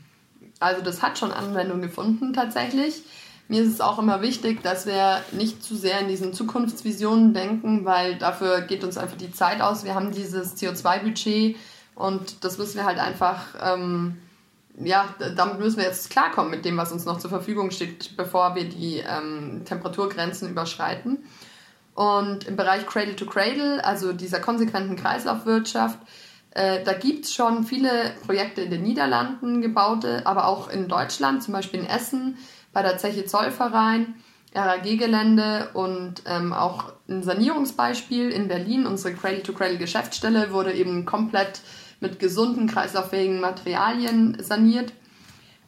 Also 0.61 0.81
das 0.81 1.03
hat 1.03 1.19
schon 1.19 1.33
Anwendung 1.33 1.83
gefunden 1.83 2.35
tatsächlich. 2.35 3.03
Mir 3.49 3.63
ist 3.63 3.73
es 3.73 3.81
auch 3.81 3.99
immer 3.99 4.23
wichtig, 4.23 4.63
dass 4.63 4.87
wir 4.87 5.23
nicht 5.33 5.65
zu 5.65 5.75
sehr 5.75 5.99
in 5.99 6.07
diesen 6.07 6.33
Zukunftsvisionen 6.33 7.35
denken, 7.35 7.85
weil 7.85 8.17
dafür 8.17 8.61
geht 8.61 8.85
uns 8.85 8.97
einfach 8.97 9.17
die 9.17 9.33
Zeit 9.33 9.61
aus. 9.61 9.85
Wir 9.85 9.97
haben 9.97 10.13
dieses 10.13 10.55
CO2-Budget 10.55 11.57
und 11.97 12.45
das 12.45 12.59
müssen 12.59 12.77
wir 12.77 12.85
halt 12.85 13.01
einfach, 13.01 13.47
ähm, 13.61 14.19
ja, 14.77 15.15
damit 15.37 15.59
müssen 15.61 15.79
wir 15.79 15.85
jetzt 15.85 16.11
klarkommen 16.11 16.51
mit 16.51 16.65
dem, 16.65 16.77
was 16.77 16.93
uns 16.93 17.05
noch 17.05 17.19
zur 17.19 17.31
Verfügung 17.31 17.71
steht, 17.71 18.17
bevor 18.17 18.55
wir 18.55 18.69
die 18.69 18.99
ähm, 18.99 19.63
Temperaturgrenzen 19.65 20.51
überschreiten. 20.51 21.25
Und 21.95 22.49
im 22.49 22.57
Bereich 22.57 22.87
Cradle 22.87 23.15
to 23.15 23.25
Cradle, 23.25 23.85
also 23.85 24.13
dieser 24.13 24.41
konsequenten 24.41 24.97
Kreislaufwirtschaft, 24.97 25.99
äh, 26.51 26.83
da 26.83 26.93
gibt 26.93 27.27
es 27.27 27.35
schon 27.35 27.65
viele 27.65 28.15
Projekte 28.27 28.63
in 28.63 28.71
den 28.71 28.83
Niederlanden 28.83 29.61
gebaute, 29.61 30.23
aber 30.25 30.49
auch 30.49 30.69
in 30.69 30.89
Deutschland, 30.89 31.43
zum 31.43 31.55
Beispiel 31.55 31.81
in 31.81 31.87
Essen 31.87 32.39
bei 32.73 32.83
der 32.83 32.99
Zeche 32.99 33.27
Zollverein, 33.27 34.15
RAG-Gelände 34.55 35.71
und 35.75 36.23
ähm, 36.27 36.53
auch 36.53 36.93
ein 37.09 37.23
Sanierungsbeispiel 37.23 38.31
in 38.31 38.49
Berlin. 38.49 38.87
Unsere 38.87 39.15
Cradle-to-Cradle-Geschäftsstelle 39.15 40.53
wurde 40.53 40.73
eben 40.73 41.05
komplett 41.05 41.61
mit 42.01 42.19
gesunden, 42.19 42.67
kreislauffähigen 42.67 43.41
Materialien 43.41 44.37
saniert. 44.41 44.93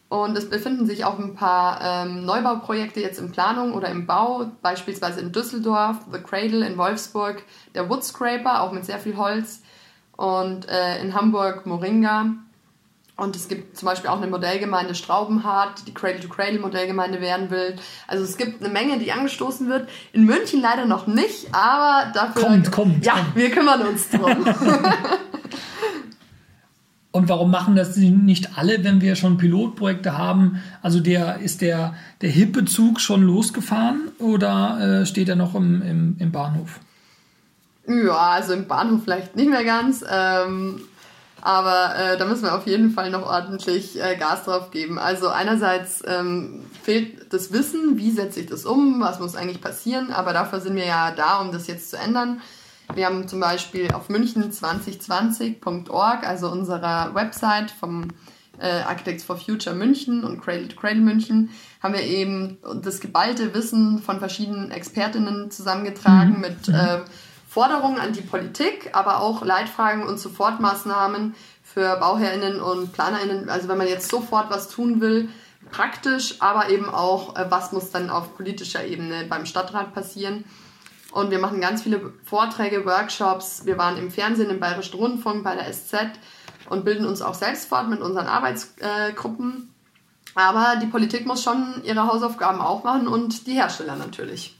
Und 0.08 0.38
es 0.38 0.48
befinden 0.48 0.86
sich 0.86 1.04
auch 1.04 1.18
ein 1.18 1.34
paar 1.34 1.80
ähm, 1.82 2.24
Neubauprojekte 2.24 3.00
jetzt 3.00 3.18
in 3.18 3.32
Planung 3.32 3.72
oder 3.72 3.88
im 3.88 4.06
Bau, 4.06 4.52
beispielsweise 4.62 5.20
in 5.20 5.32
Düsseldorf, 5.32 5.96
The 6.12 6.20
Cradle, 6.20 6.64
in 6.64 6.78
Wolfsburg, 6.78 7.42
der 7.74 7.88
Woodscraper, 7.88 8.62
auch 8.62 8.70
mit 8.70 8.84
sehr 8.84 9.00
viel 9.00 9.16
Holz, 9.16 9.62
und 10.16 10.68
äh, 10.68 11.00
in 11.00 11.14
Hamburg 11.14 11.66
Moringa. 11.66 12.26
Und 13.16 13.34
es 13.34 13.48
gibt 13.48 13.78
zum 13.78 13.86
Beispiel 13.86 14.10
auch 14.10 14.18
eine 14.18 14.26
Modellgemeinde 14.26 14.94
Straubenhardt, 14.94 15.86
die 15.86 15.94
Cradle-to-Cradle-Modellgemeinde 15.94 17.22
werden 17.22 17.50
will. 17.50 17.76
Also 18.06 18.24
es 18.24 18.36
gibt 18.36 18.62
eine 18.62 18.70
Menge, 18.70 18.98
die 18.98 19.10
angestoßen 19.10 19.68
wird. 19.70 19.88
In 20.12 20.24
München 20.24 20.60
leider 20.60 20.84
noch 20.84 21.06
nicht, 21.06 21.54
aber 21.54 22.12
dafür... 22.12 22.42
Kommt, 22.42 22.70
kommt. 22.70 23.06
Ja, 23.06 23.14
kommt. 23.14 23.36
wir 23.36 23.50
kümmern 23.50 23.82
uns 23.86 24.10
drum. 24.10 24.44
Und 27.16 27.30
warum 27.30 27.50
machen 27.50 27.76
das 27.76 27.96
nicht 27.96 28.58
alle, 28.58 28.84
wenn 28.84 29.00
wir 29.00 29.16
schon 29.16 29.38
Pilotprojekte 29.38 30.18
haben? 30.18 30.62
Also 30.82 31.00
der 31.00 31.38
ist 31.38 31.62
der, 31.62 31.94
der 32.20 32.28
hippe 32.28 32.66
Zug 32.66 33.00
schon 33.00 33.22
losgefahren 33.22 34.10
oder 34.18 35.00
äh, 35.00 35.06
steht 35.06 35.30
er 35.30 35.36
noch 35.36 35.54
im, 35.54 35.80
im, 35.80 36.16
im 36.18 36.30
Bahnhof? 36.30 36.78
Ja, 37.88 38.32
also 38.32 38.52
im 38.52 38.68
Bahnhof 38.68 39.04
vielleicht 39.04 39.34
nicht 39.34 39.48
mehr 39.48 39.64
ganz. 39.64 40.04
Ähm, 40.06 40.82
aber 41.40 41.94
äh, 41.96 42.18
da 42.18 42.26
müssen 42.26 42.42
wir 42.42 42.54
auf 42.54 42.66
jeden 42.66 42.90
Fall 42.90 43.10
noch 43.10 43.24
ordentlich 43.24 43.98
äh, 43.98 44.16
Gas 44.16 44.44
drauf 44.44 44.70
geben. 44.70 44.98
Also 44.98 45.30
einerseits 45.30 46.02
ähm, 46.06 46.66
fehlt 46.82 47.32
das 47.32 47.50
Wissen, 47.50 47.96
wie 47.96 48.10
setze 48.10 48.40
ich 48.40 48.46
das 48.46 48.66
um, 48.66 49.00
was 49.00 49.20
muss 49.20 49.36
eigentlich 49.36 49.62
passieren, 49.62 50.12
aber 50.12 50.34
dafür 50.34 50.60
sind 50.60 50.76
wir 50.76 50.84
ja 50.84 51.12
da, 51.12 51.38
um 51.38 51.50
das 51.50 51.66
jetzt 51.66 51.88
zu 51.88 51.96
ändern. 51.96 52.42
Wir 52.94 53.06
haben 53.06 53.28
zum 53.28 53.40
Beispiel 53.40 53.92
auf 53.92 54.08
münchen2020.org, 54.08 56.26
also 56.26 56.50
unserer 56.50 57.14
Website 57.14 57.70
vom 57.70 58.08
äh, 58.58 58.82
Architects 58.82 59.24
for 59.24 59.36
Future 59.36 59.74
München 59.74 60.24
und 60.24 60.40
Cradle 60.40 60.68
to 60.68 60.76
Cradle 60.76 61.02
München, 61.02 61.50
haben 61.82 61.94
wir 61.94 62.02
eben 62.02 62.58
das 62.82 63.00
geballte 63.00 63.54
Wissen 63.54 63.98
von 63.98 64.18
verschiedenen 64.18 64.70
Expertinnen 64.70 65.50
zusammengetragen 65.50 66.36
mhm. 66.36 66.40
mit 66.40 66.68
äh, 66.68 67.00
Forderungen 67.48 67.98
an 67.98 68.12
die 68.12 68.22
Politik, 68.22 68.90
aber 68.92 69.20
auch 69.20 69.44
Leitfragen 69.44 70.02
und 70.02 70.18
Sofortmaßnahmen 70.18 71.34
für 71.62 71.96
BauherrInnen 71.96 72.60
und 72.60 72.92
PlanerInnen. 72.92 73.48
Also 73.48 73.68
wenn 73.68 73.78
man 73.78 73.88
jetzt 73.88 74.10
sofort 74.10 74.50
was 74.50 74.68
tun 74.68 75.00
will, 75.00 75.28
praktisch, 75.70 76.36
aber 76.40 76.70
eben 76.70 76.88
auch, 76.88 77.36
äh, 77.36 77.46
was 77.50 77.72
muss 77.72 77.90
dann 77.90 78.10
auf 78.10 78.36
politischer 78.36 78.84
Ebene 78.84 79.24
beim 79.28 79.46
Stadtrat 79.46 79.94
passieren. 79.94 80.44
Und 81.16 81.30
wir 81.30 81.38
machen 81.38 81.62
ganz 81.62 81.80
viele 81.80 82.12
Vorträge, 82.24 82.84
Workshops. 82.84 83.64
Wir 83.64 83.78
waren 83.78 83.96
im 83.96 84.10
Fernsehen, 84.10 84.50
im 84.50 84.60
Bayerischen 84.60 84.96
Rundfunk, 84.96 85.44
bei 85.44 85.54
der 85.54 85.72
SZ 85.72 85.94
und 86.68 86.84
bilden 86.84 87.06
uns 87.06 87.22
auch 87.22 87.32
selbst 87.32 87.70
fort 87.70 87.88
mit 87.88 88.02
unseren 88.02 88.26
Arbeitsgruppen. 88.26 89.70
Aber 90.34 90.78
die 90.82 90.88
Politik 90.88 91.24
muss 91.24 91.42
schon 91.42 91.80
ihre 91.84 92.06
Hausaufgaben 92.06 92.60
auch 92.60 92.84
machen 92.84 93.08
und 93.08 93.46
die 93.46 93.54
Hersteller 93.54 93.96
natürlich. 93.96 94.54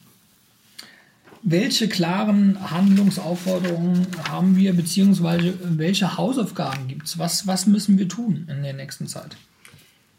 Welche 1.42 1.90
klaren 1.90 2.58
Handlungsaufforderungen 2.70 4.06
haben 4.30 4.56
wir, 4.56 4.74
beziehungsweise 4.74 5.58
welche 5.60 6.16
Hausaufgaben 6.16 6.88
gibt 6.88 7.06
es? 7.06 7.18
Was, 7.18 7.46
was 7.46 7.66
müssen 7.66 7.98
wir 7.98 8.08
tun 8.08 8.48
in 8.50 8.62
der 8.62 8.72
nächsten 8.72 9.06
Zeit? 9.08 9.36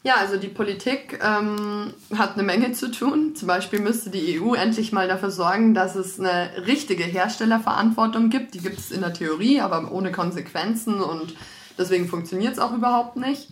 Ja, 0.04 0.16
also 0.16 0.38
die 0.38 0.48
Politik 0.48 1.20
ähm, 1.22 1.94
hat 2.16 2.36
eine 2.36 2.44
Menge 2.44 2.72
zu 2.72 2.92
tun. 2.92 3.36
Zum 3.36 3.48
Beispiel 3.48 3.80
müsste 3.80 4.10
die 4.10 4.40
EU 4.40 4.54
endlich 4.54 4.92
mal 4.92 5.08
dafür 5.08 5.32
sorgen, 5.32 5.74
dass 5.74 5.96
es 5.96 6.20
eine 6.20 6.66
richtige 6.66 7.04
Herstellerverantwortung 7.04 8.30
gibt. 8.30 8.54
Die 8.54 8.60
gibt 8.60 8.78
es 8.78 8.92
in 8.92 9.02
der 9.02 9.14
Theorie, 9.14 9.60
aber 9.60 9.92
ohne 9.92 10.12
Konsequenzen 10.12 11.02
und 11.02 11.36
deswegen 11.78 12.08
funktioniert 12.08 12.54
es 12.54 12.60
auch 12.60 12.74
überhaupt 12.74 13.18
nicht. 13.18 13.50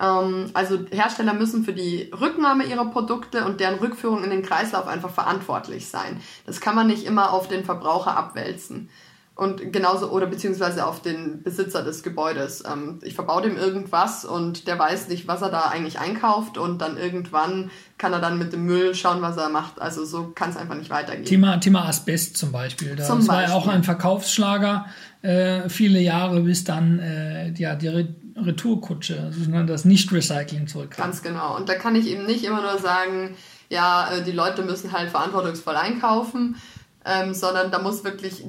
Ähm, 0.00 0.50
also 0.54 0.78
Hersteller 0.90 1.34
müssen 1.34 1.64
für 1.64 1.72
die 1.72 2.10
Rücknahme 2.18 2.64
ihrer 2.64 2.86
Produkte 2.86 3.44
und 3.44 3.60
deren 3.60 3.78
Rückführung 3.78 4.24
in 4.24 4.30
den 4.30 4.42
Kreislauf 4.42 4.88
einfach 4.88 5.10
verantwortlich 5.10 5.88
sein. 5.88 6.20
Das 6.46 6.60
kann 6.60 6.74
man 6.74 6.86
nicht 6.86 7.04
immer 7.04 7.32
auf 7.32 7.46
den 7.48 7.64
Verbraucher 7.64 8.16
abwälzen. 8.16 8.88
Und 9.36 9.72
genauso, 9.72 10.10
oder 10.10 10.26
beziehungsweise 10.26 10.86
auf 10.86 11.02
den 11.02 11.42
Besitzer 11.42 11.82
des 11.82 12.04
Gebäudes. 12.04 12.62
Ähm, 12.70 13.00
ich 13.02 13.14
verbaue 13.14 13.42
dem 13.42 13.56
irgendwas 13.56 14.24
und 14.24 14.68
der 14.68 14.78
weiß 14.78 15.08
nicht, 15.08 15.26
was 15.26 15.42
er 15.42 15.50
da 15.50 15.62
eigentlich 15.62 15.98
einkauft 15.98 16.56
und 16.56 16.78
dann 16.78 16.96
irgendwann 16.96 17.72
kann 17.98 18.12
er 18.12 18.20
dann 18.20 18.38
mit 18.38 18.52
dem 18.52 18.64
Müll 18.64 18.94
schauen, 18.94 19.22
was 19.22 19.36
er 19.36 19.48
macht. 19.48 19.80
Also 19.80 20.04
so 20.04 20.30
kann 20.32 20.50
es 20.50 20.56
einfach 20.56 20.76
nicht 20.76 20.90
weitergehen. 20.90 21.24
Thema, 21.24 21.56
Thema 21.56 21.88
Asbest 21.88 22.36
zum 22.36 22.52
Beispiel. 22.52 22.94
Das 22.94 23.08
zum 23.08 23.26
war 23.26 23.42
ja 23.42 23.54
auch 23.54 23.66
ein 23.66 23.82
Verkaufsschlager 23.82 24.86
äh, 25.22 25.68
viele 25.68 25.98
Jahre, 25.98 26.40
bis 26.42 26.62
dann 26.62 27.00
äh, 27.00 27.50
ja, 27.54 27.74
die 27.74 27.88
Retourkutsche, 28.36 29.32
sondern 29.32 29.66
das 29.66 29.84
Nicht-Recycling 29.84 30.68
zurückkam. 30.68 31.06
Ganz 31.06 31.22
genau. 31.22 31.56
Und 31.56 31.68
da 31.68 31.74
kann 31.74 31.96
ich 31.96 32.06
eben 32.06 32.24
nicht 32.26 32.44
immer 32.44 32.60
nur 32.60 32.78
sagen, 32.78 33.34
ja, 33.68 34.10
äh, 34.12 34.22
die 34.22 34.32
Leute 34.32 34.62
müssen 34.62 34.92
halt 34.92 35.10
verantwortungsvoll 35.10 35.76
einkaufen, 35.76 36.56
ähm, 37.04 37.34
sondern 37.34 37.70
da 37.70 37.80
muss 37.80 38.04
wirklich, 38.04 38.44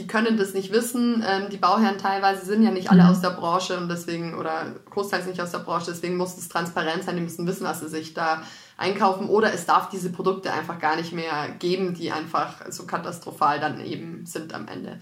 die 0.00 0.06
können 0.06 0.38
das 0.38 0.54
nicht 0.54 0.72
wissen. 0.72 1.22
Ähm, 1.26 1.50
die 1.50 1.58
Bauherren 1.58 1.98
teilweise 1.98 2.46
sind 2.46 2.62
ja 2.62 2.70
nicht 2.70 2.90
alle 2.90 3.02
mhm. 3.02 3.10
aus 3.10 3.20
der 3.20 3.30
Branche 3.30 3.76
und 3.76 3.88
deswegen, 3.88 4.34
oder 4.34 4.74
großteils 4.90 5.26
nicht 5.26 5.40
aus 5.40 5.52
der 5.52 5.58
Branche, 5.58 5.86
deswegen 5.90 6.16
muss 6.16 6.38
es 6.38 6.48
transparent 6.48 7.04
sein, 7.04 7.16
die 7.16 7.22
müssen 7.22 7.46
wissen, 7.46 7.64
was 7.64 7.80
sie 7.80 7.88
sich 7.88 8.14
da 8.14 8.42
einkaufen 8.78 9.28
oder 9.28 9.52
es 9.52 9.66
darf 9.66 9.90
diese 9.90 10.10
Produkte 10.10 10.52
einfach 10.52 10.78
gar 10.78 10.96
nicht 10.96 11.12
mehr 11.12 11.50
geben, 11.58 11.92
die 11.92 12.10
einfach 12.10 12.70
so 12.70 12.86
katastrophal 12.86 13.60
dann 13.60 13.80
eben 13.80 14.24
sind 14.24 14.54
am 14.54 14.68
Ende. 14.68 14.98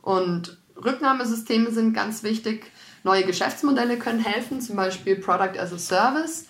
Und 0.00 0.56
Rücknahmesysteme 0.82 1.70
sind 1.70 1.92
ganz 1.92 2.22
wichtig. 2.22 2.72
Neue 3.04 3.24
Geschäftsmodelle 3.24 3.98
können 3.98 4.20
helfen, 4.20 4.62
zum 4.62 4.76
Beispiel 4.76 5.16
Product 5.16 5.58
as 5.58 5.72
a 5.72 5.78
Service, 5.78 6.46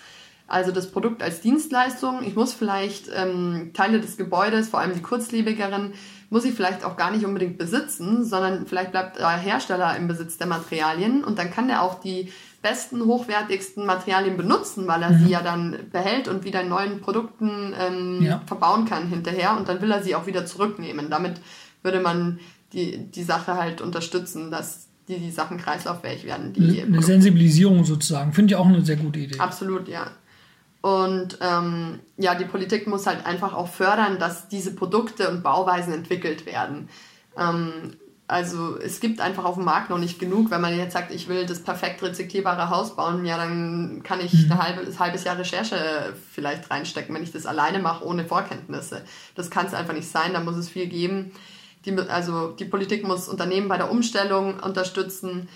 also 0.52 0.70
das 0.70 0.90
Produkt 0.90 1.22
als 1.22 1.40
Dienstleistung. 1.40 2.22
Ich 2.24 2.36
muss 2.36 2.52
vielleicht 2.52 3.10
ähm, 3.14 3.70
Teile 3.72 4.00
des 4.00 4.16
Gebäudes, 4.16 4.68
vor 4.68 4.80
allem 4.80 4.94
die 4.94 5.00
kurzlebigeren, 5.00 5.94
muss 6.28 6.44
ich 6.44 6.54
vielleicht 6.54 6.84
auch 6.84 6.96
gar 6.96 7.10
nicht 7.10 7.24
unbedingt 7.24 7.56
besitzen, 7.56 8.24
sondern 8.24 8.66
vielleicht 8.66 8.92
bleibt 8.92 9.18
der 9.18 9.30
Hersteller 9.30 9.96
im 9.96 10.08
Besitz 10.08 10.36
der 10.36 10.46
Materialien 10.46 11.24
und 11.24 11.38
dann 11.38 11.50
kann 11.50 11.70
er 11.70 11.82
auch 11.82 12.00
die 12.00 12.30
besten, 12.60 13.04
hochwertigsten 13.04 13.86
Materialien 13.86 14.36
benutzen, 14.36 14.86
weil 14.86 15.02
er 15.02 15.10
mhm. 15.10 15.24
sie 15.24 15.30
ja 15.30 15.42
dann 15.42 15.76
behält 15.90 16.28
und 16.28 16.44
wieder 16.44 16.60
in 16.60 16.68
neuen 16.68 17.00
Produkten 17.00 17.74
ähm, 17.78 18.22
ja. 18.22 18.42
verbauen 18.46 18.84
kann 18.84 19.08
hinterher 19.08 19.56
und 19.56 19.68
dann 19.68 19.80
will 19.80 19.90
er 19.90 20.02
sie 20.02 20.14
auch 20.14 20.26
wieder 20.26 20.46
zurücknehmen. 20.46 21.08
Damit 21.10 21.40
würde 21.82 22.00
man 22.00 22.38
die, 22.72 22.98
die 22.98 23.24
Sache 23.24 23.56
halt 23.56 23.80
unterstützen, 23.80 24.50
dass 24.50 24.86
die, 25.08 25.18
die 25.18 25.30
Sachen 25.30 25.56
kreislauffähig 25.56 26.24
werden. 26.24 26.52
Die 26.52 26.82
eine 26.82 27.02
Sensibilisierung 27.02 27.84
sozusagen, 27.84 28.32
finde 28.32 28.52
ich 28.52 28.56
auch 28.56 28.66
eine 28.66 28.84
sehr 28.84 28.96
gute 28.96 29.18
Idee. 29.18 29.38
Absolut, 29.38 29.88
ja. 29.88 30.10
Und 30.82 31.38
ähm, 31.40 32.00
ja, 32.18 32.34
die 32.34 32.44
Politik 32.44 32.86
muss 32.88 33.06
halt 33.06 33.24
einfach 33.24 33.54
auch 33.54 33.68
fördern, 33.68 34.18
dass 34.18 34.48
diese 34.48 34.74
Produkte 34.74 35.30
und 35.30 35.42
Bauweisen 35.42 35.94
entwickelt 35.94 36.44
werden. 36.44 36.88
Ähm, 37.38 37.96
also 38.26 38.78
es 38.78 38.98
gibt 38.98 39.20
einfach 39.20 39.44
auf 39.44 39.54
dem 39.56 39.64
Markt 39.64 39.90
noch 39.90 39.98
nicht 39.98 40.18
genug. 40.18 40.50
Wenn 40.50 40.60
man 40.60 40.76
jetzt 40.76 40.94
sagt, 40.94 41.12
ich 41.12 41.28
will 41.28 41.46
das 41.46 41.62
perfekt 41.62 42.02
rezyklierbare 42.02 42.68
Haus 42.68 42.96
bauen, 42.96 43.24
ja, 43.24 43.36
dann 43.36 44.02
kann 44.02 44.20
ich 44.20 44.32
mhm. 44.32 44.52
ein 44.52 44.58
halbes, 44.58 44.98
halbes 44.98 45.24
Jahr 45.24 45.38
Recherche 45.38 45.76
vielleicht 46.32 46.68
reinstecken, 46.70 47.14
wenn 47.14 47.22
ich 47.22 47.32
das 47.32 47.46
alleine 47.46 47.78
mache, 47.78 48.04
ohne 48.04 48.24
Vorkenntnisse. 48.24 49.02
Das 49.36 49.50
kann 49.50 49.66
es 49.66 49.74
einfach 49.74 49.94
nicht 49.94 50.08
sein, 50.08 50.32
da 50.32 50.40
muss 50.40 50.56
es 50.56 50.68
viel 50.68 50.86
geben. 50.86 51.32
Die, 51.84 51.96
also 51.96 52.52
die 52.52 52.64
Politik 52.64 53.06
muss 53.06 53.28
Unternehmen 53.28 53.68
bei 53.68 53.76
der 53.76 53.90
Umstellung 53.90 54.58
unterstützen. 54.60 55.48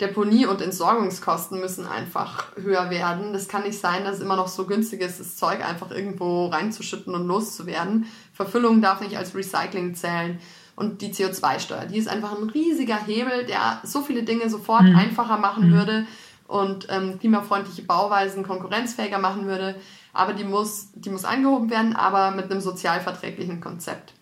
Deponie- 0.00 0.46
und 0.46 0.60
Entsorgungskosten 0.60 1.60
müssen 1.60 1.86
einfach 1.86 2.46
höher 2.56 2.90
werden. 2.90 3.32
Das 3.32 3.48
kann 3.48 3.62
nicht 3.62 3.78
sein, 3.78 4.04
dass 4.04 4.16
es 4.16 4.22
immer 4.22 4.36
noch 4.36 4.48
so 4.48 4.66
günstig 4.66 5.00
ist, 5.00 5.20
das 5.20 5.36
Zeug 5.36 5.64
einfach 5.64 5.90
irgendwo 5.90 6.46
reinzuschütten 6.46 7.14
und 7.14 7.26
loszuwerden. 7.26 8.06
Verfüllung 8.32 8.82
darf 8.82 9.00
nicht 9.00 9.16
als 9.16 9.34
Recycling 9.34 9.94
zählen. 9.94 10.40
Und 10.76 11.02
die 11.02 11.12
CO2-Steuer, 11.12 11.86
die 11.86 11.98
ist 11.98 12.08
einfach 12.08 12.36
ein 12.36 12.50
riesiger 12.50 12.96
Hebel, 12.96 13.46
der 13.46 13.80
so 13.84 14.02
viele 14.02 14.24
Dinge 14.24 14.50
sofort 14.50 14.82
mhm. 14.82 14.96
einfacher 14.96 15.38
machen 15.38 15.70
mhm. 15.70 15.72
würde 15.72 16.06
und 16.48 16.88
ähm, 16.90 17.20
klimafreundliche 17.20 17.82
Bauweisen 17.82 18.42
konkurrenzfähiger 18.42 19.18
machen 19.18 19.46
würde. 19.46 19.76
Aber 20.12 20.32
die 20.32 20.44
muss, 20.44 20.88
die 20.94 21.10
muss 21.10 21.24
angehoben 21.24 21.70
werden, 21.70 21.94
aber 21.94 22.32
mit 22.32 22.50
einem 22.50 22.60
sozialverträglichen 22.60 23.60
Konzept. 23.60 24.14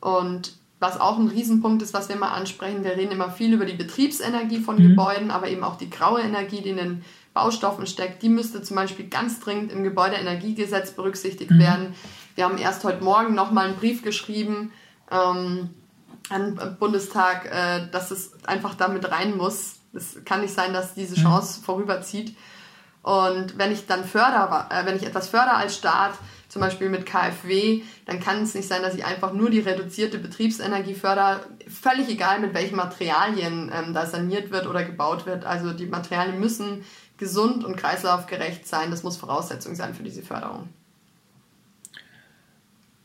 Und 0.00 0.59
was 0.80 0.98
auch 0.98 1.18
ein 1.18 1.28
Riesenpunkt 1.28 1.82
ist, 1.82 1.92
was 1.92 2.08
wir 2.08 2.16
mal 2.16 2.30
ansprechen, 2.30 2.82
wir 2.82 2.96
reden 2.96 3.12
immer 3.12 3.30
viel 3.30 3.52
über 3.52 3.66
die 3.66 3.74
Betriebsenergie 3.74 4.60
von 4.60 4.76
mhm. 4.76 4.88
Gebäuden, 4.88 5.30
aber 5.30 5.48
eben 5.48 5.62
auch 5.62 5.76
die 5.76 5.90
graue 5.90 6.22
Energie, 6.22 6.62
die 6.62 6.70
in 6.70 6.78
den 6.78 7.04
Baustoffen 7.34 7.86
steckt, 7.86 8.22
die 8.22 8.30
müsste 8.30 8.62
zum 8.62 8.76
Beispiel 8.76 9.06
ganz 9.08 9.40
dringend 9.40 9.70
im 9.70 9.84
Gebäudeenergiegesetz 9.84 10.92
berücksichtigt 10.92 11.50
mhm. 11.50 11.60
werden. 11.60 11.94
Wir 12.34 12.44
haben 12.44 12.58
erst 12.58 12.82
heute 12.84 13.04
Morgen 13.04 13.34
nochmal 13.34 13.66
einen 13.66 13.76
Brief 13.76 14.02
geschrieben 14.02 14.72
ähm, 15.10 15.70
an 16.30 16.56
den 16.56 16.76
Bundestag, 16.78 17.46
äh, 17.46 17.88
dass 17.92 18.10
es 18.10 18.32
einfach 18.46 18.74
damit 18.74 19.10
rein 19.10 19.36
muss. 19.36 19.76
Es 19.92 20.24
kann 20.24 20.40
nicht 20.40 20.54
sein, 20.54 20.72
dass 20.72 20.94
diese 20.94 21.18
mhm. 21.18 21.24
Chance 21.24 21.60
mhm. 21.60 21.64
vorüberzieht. 21.64 22.36
Und 23.02 23.58
wenn 23.58 23.70
ich 23.70 23.86
dann 23.86 24.04
förder, 24.04 24.68
äh, 24.70 24.86
wenn 24.86 24.96
ich 24.96 25.04
etwas 25.04 25.28
förder 25.28 25.56
als 25.56 25.76
Staat, 25.76 26.12
zum 26.50 26.60
Beispiel 26.60 26.90
mit 26.90 27.06
KfW, 27.06 27.80
dann 28.04 28.20
kann 28.20 28.42
es 28.42 28.54
nicht 28.54 28.68
sein, 28.68 28.82
dass 28.82 28.94
ich 28.94 29.06
einfach 29.06 29.32
nur 29.32 29.48
die 29.48 29.60
reduzierte 29.60 30.18
Betriebsenergie 30.18 30.94
fördere, 30.94 31.40
völlig 31.66 32.10
egal 32.10 32.40
mit 32.40 32.52
welchen 32.52 32.76
Materialien 32.76 33.72
ähm, 33.72 33.94
da 33.94 34.04
saniert 34.04 34.50
wird 34.50 34.66
oder 34.66 34.84
gebaut 34.84 35.24
wird. 35.24 35.46
Also 35.46 35.72
die 35.72 35.86
Materialien 35.86 36.38
müssen 36.38 36.84
gesund 37.16 37.64
und 37.64 37.76
kreislaufgerecht 37.76 38.66
sein. 38.66 38.90
Das 38.90 39.02
muss 39.02 39.16
Voraussetzung 39.16 39.74
sein 39.74 39.94
für 39.94 40.02
diese 40.02 40.22
Förderung 40.22 40.68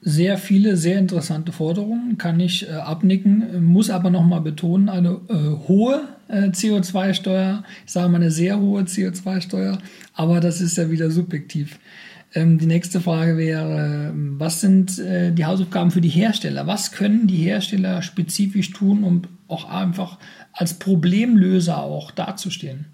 sehr 0.07 0.37
viele, 0.37 0.77
sehr 0.77 0.99
interessante 0.99 1.51
Forderungen, 1.51 2.19
kann 2.19 2.39
ich 2.39 2.69
äh, 2.69 2.73
abnicken, 2.73 3.65
muss 3.65 3.89
aber 3.89 4.11
nochmal 4.11 4.41
betonen, 4.41 4.87
eine 4.87 5.19
äh, 5.29 5.67
hohe 5.67 6.07
äh, 6.27 6.49
CO2-Steuer, 6.49 7.63
ich 7.85 7.91
sage 7.91 8.09
mal 8.09 8.17
eine 8.17 8.29
sehr 8.29 8.59
hohe 8.59 8.83
CO2-Steuer, 8.83 9.79
aber 10.13 10.39
das 10.39 10.61
ist 10.61 10.77
ja 10.77 10.91
wieder 10.91 11.09
subjektiv. 11.09 11.79
Ähm, 12.35 12.57
die 12.57 12.65
nächste 12.65 12.99
Frage 12.99 13.37
wäre, 13.37 14.11
was 14.13 14.59
sind 14.59 14.99
äh, 14.99 15.31
die 15.31 15.45
Hausaufgaben 15.45 15.89
für 15.89 16.01
die 16.01 16.09
Hersteller? 16.09 16.67
Was 16.67 16.91
können 16.91 17.27
die 17.27 17.37
Hersteller 17.37 18.01
spezifisch 18.01 18.71
tun, 18.71 19.05
um 19.05 19.21
auch 19.47 19.69
einfach 19.69 20.19
als 20.51 20.73
Problemlöser 20.73 21.77
auch 21.77 22.11
dazustehen? 22.11 22.87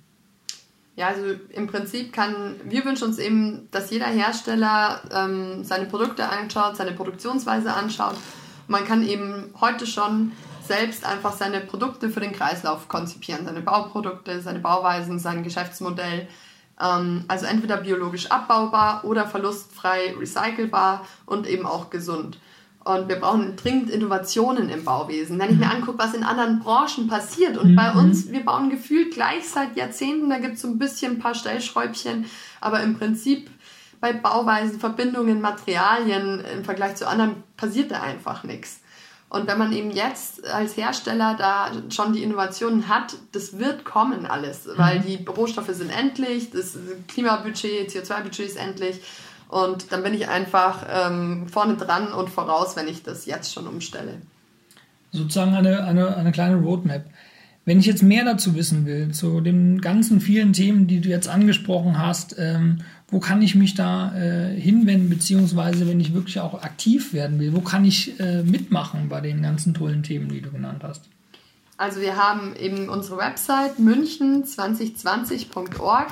Ja, 0.95 1.07
also 1.07 1.23
im 1.49 1.65
Prinzip 1.65 2.13
kann, 2.13 2.55
wir 2.65 2.85
wünschen 2.85 3.05
uns 3.05 3.17
eben, 3.17 3.67
dass 3.71 3.89
jeder 3.89 4.05
Hersteller 4.05 5.01
ähm, 5.11 5.63
seine 5.63 5.85
Produkte 5.85 6.29
anschaut, 6.29 6.77
seine 6.77 6.91
Produktionsweise 6.91 7.73
anschaut. 7.73 8.15
man 8.67 8.85
kann 8.85 9.05
eben 9.05 9.45
heute 9.59 9.87
schon 9.87 10.33
selbst 10.61 11.03
einfach 11.03 11.33
seine 11.33 11.61
Produkte 11.61 12.09
für 12.09 12.19
den 12.19 12.31
Kreislauf 12.31 12.87
konzipieren, 12.87 13.45
seine 13.45 13.61
Bauprodukte, 13.61 14.39
seine 14.41 14.59
Bauweisen, 14.59 15.17
sein 15.17 15.43
Geschäftsmodell. 15.43 16.27
Ähm, 16.81 17.25
also 17.27 17.45
entweder 17.45 17.77
biologisch 17.77 18.31
abbaubar 18.31 19.05
oder 19.05 19.27
verlustfrei 19.27 20.15
recycelbar 20.19 21.05
und 21.25 21.47
eben 21.47 21.65
auch 21.65 21.89
gesund. 21.89 22.39
Und 22.83 23.09
wir 23.09 23.17
brauchen 23.17 23.55
dringend 23.57 23.91
Innovationen 23.91 24.69
im 24.69 24.83
Bauwesen. 24.83 25.37
Wenn 25.37 25.51
ich 25.51 25.57
mir 25.57 25.67
mhm. 25.67 25.71
angucke, 25.71 25.99
was 25.99 26.15
in 26.15 26.23
anderen 26.23 26.59
Branchen 26.59 27.07
passiert 27.07 27.57
und 27.57 27.71
mhm. 27.71 27.75
bei 27.75 27.91
uns, 27.91 28.31
wir 28.31 28.43
bauen 28.43 28.71
gefühlt 28.71 29.13
gleich 29.13 29.47
seit 29.47 29.77
Jahrzehnten, 29.77 30.31
da 30.31 30.39
gibt 30.39 30.55
es 30.55 30.61
so 30.61 30.67
ein 30.67 30.79
bisschen 30.79 31.13
ein 31.13 31.19
paar 31.19 31.35
Stellschräubchen, 31.35 32.25
aber 32.59 32.81
im 32.81 32.97
Prinzip 32.97 33.51
bei 33.99 34.13
Bauweisen, 34.13 34.79
Verbindungen, 34.79 35.41
Materialien 35.41 36.43
im 36.43 36.63
Vergleich 36.63 36.95
zu 36.95 37.07
anderen 37.07 37.43
passiert 37.55 37.91
da 37.91 38.01
einfach 38.01 38.43
nichts. 38.43 38.80
Und 39.31 39.47
wenn 39.47 39.57
man 39.57 39.71
eben 39.71 39.91
jetzt 39.91 40.45
als 40.45 40.75
Hersteller 40.75 41.37
da 41.39 41.71
schon 41.89 42.11
die 42.11 42.21
Innovationen 42.21 42.89
hat, 42.89 43.15
das 43.31 43.57
wird 43.57 43.85
kommen 43.85 44.25
alles, 44.25 44.67
weil 44.75 44.99
mhm. 44.99 45.03
die 45.03 45.25
Rohstoffe 45.25 45.69
sind 45.69 45.89
endlich, 45.89 46.49
das 46.49 46.77
Klimabudget, 47.07 47.89
CO2-Budget 47.89 48.45
ist 48.45 48.57
endlich 48.57 48.99
und 49.47 49.93
dann 49.93 50.03
bin 50.03 50.13
ich 50.13 50.27
einfach 50.27 50.85
ähm, 50.91 51.47
vorne 51.47 51.77
dran 51.77 52.11
und 52.11 52.29
voraus, 52.29 52.75
wenn 52.75 52.89
ich 52.89 53.03
das 53.03 53.25
jetzt 53.25 53.53
schon 53.53 53.67
umstelle. 53.67 54.15
Sozusagen 55.13 55.55
eine, 55.55 55.85
eine, 55.85 56.17
eine 56.17 56.33
kleine 56.33 56.57
Roadmap. 56.57 57.05
Wenn 57.63 57.79
ich 57.79 57.85
jetzt 57.85 58.03
mehr 58.03 58.25
dazu 58.25 58.53
wissen 58.55 58.85
will, 58.85 59.11
zu 59.11 59.39
den 59.39 59.79
ganzen 59.79 60.19
vielen 60.19 60.51
Themen, 60.51 60.87
die 60.87 60.99
du 60.99 61.07
jetzt 61.07 61.29
angesprochen 61.29 61.97
hast, 61.97 62.35
ähm, 62.37 62.81
wo 63.11 63.19
kann 63.19 63.41
ich 63.41 63.55
mich 63.55 63.75
da 63.75 64.15
äh, 64.15 64.55
hinwenden, 64.59 65.09
beziehungsweise 65.09 65.85
wenn 65.87 65.99
ich 65.99 66.13
wirklich 66.13 66.39
auch 66.39 66.63
aktiv 66.63 67.11
werden 67.13 67.39
will, 67.39 67.53
wo 67.53 67.59
kann 67.59 67.83
ich 67.83 68.17
äh, 68.19 68.41
mitmachen 68.41 69.09
bei 69.09 69.19
den 69.19 69.41
ganzen 69.43 69.73
tollen 69.73 70.01
Themen, 70.01 70.29
die 70.29 70.39
du 70.41 70.49
genannt 70.49 70.83
hast? 70.83 71.09
Also 71.77 71.99
wir 71.99 72.15
haben 72.15 72.55
eben 72.55 72.87
unsere 72.89 73.17
Website 73.17 73.79
münchen2020.org. 73.79 76.07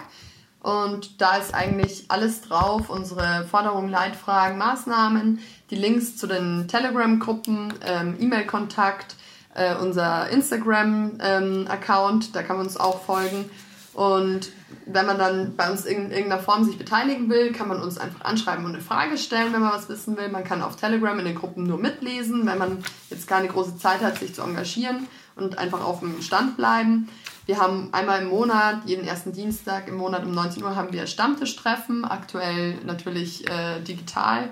Und 0.62 1.21
da 1.21 1.38
ist 1.38 1.53
eigentlich 1.53 2.03
alles 2.09 2.41
drauf, 2.41 2.89
unsere 2.89 3.45
Forderungen, 3.49 3.89
Leitfragen, 3.89 4.57
Maßnahmen, 4.57 5.39
die 5.69 5.75
Links 5.75 6.17
zu 6.17 6.27
den 6.27 6.67
Telegram-Gruppen, 6.67 7.75
ähm, 7.85 8.17
E-Mail-Kontakt, 8.19 9.15
äh, 9.55 9.73
unser 9.75 10.29
Instagram-Account, 10.29 12.25
ähm, 12.25 12.31
da 12.33 12.43
kann 12.43 12.57
man 12.57 12.65
uns 12.65 12.75
auch 12.75 13.03
folgen. 13.03 13.49
Und 13.93 14.51
wenn 14.91 15.06
man 15.06 15.19
dann 15.19 15.56
bei 15.56 15.69
uns 15.69 15.86
in 15.86 16.12
irgendeiner 16.12 16.41
Form 16.41 16.63
sich 16.63 16.78
beteiligen 16.78 17.30
will, 17.30 17.52
kann 17.52 17.67
man 17.67 17.82
uns 17.82 17.97
einfach 17.97 18.25
anschreiben 18.25 18.65
und 18.65 18.73
eine 18.73 18.82
Frage 18.82 19.17
stellen, 19.17 19.54
wenn 19.54 19.62
man 19.62 19.73
was 19.73 19.88
wissen 19.89 20.17
will. 20.17 20.30
Man 20.30 20.43
kann 20.43 20.62
auf 20.62 20.75
Telegram 20.75 21.17
in 21.19 21.25
den 21.25 21.36
Gruppen 21.36 21.63
nur 21.67 21.78
mitlesen, 21.78 22.45
wenn 22.47 22.58
man 22.58 22.84
jetzt 23.10 23.28
keine 23.28 23.47
große 23.47 23.78
Zeit 23.78 24.02
hat, 24.02 24.17
sich 24.17 24.34
zu 24.34 24.41
engagieren 24.41 25.08
und 25.36 25.58
einfach 25.58 25.84
auf 25.84 25.99
dem 25.99 26.21
Stand 26.21 26.58
bleiben. 26.58 27.08
Wir 27.45 27.60
haben 27.60 27.89
einmal 27.91 28.21
im 28.21 28.30
Monat, 28.30 28.82
jeden 28.86 29.06
ersten 29.06 29.32
Dienstag 29.32 29.88
im 29.88 29.95
Monat 29.95 30.23
um 30.23 30.34
19 30.34 30.63
Uhr 30.63 30.75
haben 30.75 30.91
wir 30.93 31.08
Stammtischtreffen, 31.08 32.06
aktuell 32.06 32.75
natürlich 32.86 33.47
äh, 33.49 33.80
digital, 33.82 34.49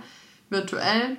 virtuell. 0.49 1.17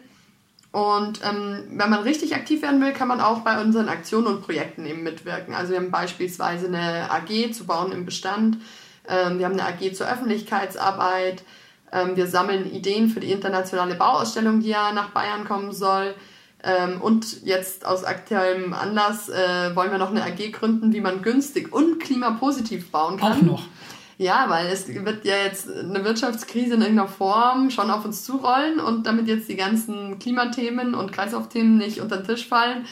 Und 0.70 1.20
ähm, 1.24 1.64
wenn 1.70 1.90
man 1.90 2.02
richtig 2.02 2.34
aktiv 2.34 2.62
werden 2.62 2.80
will, 2.80 2.92
kann 2.92 3.08
man 3.08 3.20
auch 3.20 3.40
bei 3.40 3.60
unseren 3.60 3.88
Aktionen 3.88 4.26
und 4.26 4.42
Projekten 4.42 4.86
eben 4.86 5.02
mitwirken. 5.02 5.54
Also 5.54 5.72
wir 5.72 5.78
haben 5.78 5.90
beispielsweise 5.90 6.66
eine 6.66 7.10
AG 7.10 7.52
zu 7.52 7.64
bauen 7.64 7.90
im 7.92 8.04
Bestand, 8.04 8.58
wir 9.08 9.46
haben 9.46 9.58
eine 9.58 9.64
AG 9.64 9.94
zur 9.94 10.06
Öffentlichkeitsarbeit, 10.10 11.42
ähm, 11.92 12.16
wir 12.16 12.26
sammeln 12.26 12.70
Ideen 12.70 13.08
für 13.08 13.20
die 13.20 13.32
internationale 13.32 13.94
Bauausstellung, 13.94 14.60
die 14.60 14.68
ja 14.68 14.92
nach 14.92 15.10
Bayern 15.10 15.46
kommen 15.46 15.72
soll. 15.72 16.14
Ähm, 16.62 17.00
und 17.00 17.44
jetzt 17.44 17.86
aus 17.86 18.04
aktuellem 18.04 18.74
Anlass 18.74 19.28
äh, 19.28 19.74
wollen 19.76 19.90
wir 19.90 19.98
noch 19.98 20.10
eine 20.10 20.24
AG 20.24 20.52
gründen, 20.52 20.92
wie 20.92 21.00
man 21.00 21.22
günstig 21.22 21.72
und 21.72 22.00
klimapositiv 22.00 22.90
bauen 22.90 23.18
kann. 23.18 23.32
Auch 23.32 23.42
noch. 23.42 23.62
Ja, 24.18 24.46
weil 24.48 24.66
es 24.66 24.88
wird 24.88 25.24
ja 25.24 25.36
jetzt 25.44 25.70
eine 25.70 26.04
Wirtschaftskrise 26.04 26.74
in 26.74 26.80
irgendeiner 26.80 27.08
Form 27.08 27.70
schon 27.70 27.88
auf 27.88 28.04
uns 28.04 28.24
zurollen 28.24 28.80
und 28.80 29.06
damit 29.06 29.28
jetzt 29.28 29.48
die 29.48 29.54
ganzen 29.54 30.18
Klimathemen 30.18 30.96
und 30.96 31.12
Kreislaufthemen 31.12 31.78
nicht 31.78 32.00
unter 32.00 32.16
den 32.16 32.26
Tisch 32.26 32.48
fallen, 32.48 32.84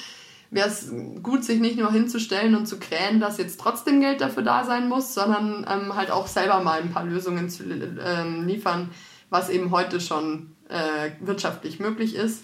wäre 0.50 0.68
es 0.68 0.92
gut, 1.22 1.44
sich 1.44 1.60
nicht 1.60 1.78
nur 1.78 1.90
hinzustellen 1.90 2.54
und 2.54 2.66
zu 2.66 2.78
krähen, 2.78 3.20
dass 3.20 3.38
jetzt 3.38 3.60
trotzdem 3.60 4.00
Geld 4.00 4.20
dafür 4.20 4.42
da 4.42 4.64
sein 4.64 4.88
muss, 4.88 5.14
sondern 5.14 5.66
ähm, 5.68 5.96
halt 5.96 6.10
auch 6.10 6.26
selber 6.26 6.60
mal 6.60 6.80
ein 6.80 6.92
paar 6.92 7.04
Lösungen 7.04 7.48
zu 7.50 7.64
ähm, 7.64 8.46
liefern, 8.46 8.90
was 9.28 9.48
eben 9.48 9.70
heute 9.70 10.00
schon 10.00 10.54
äh, 10.68 11.10
wirtschaftlich 11.20 11.80
möglich 11.80 12.14
ist. 12.14 12.42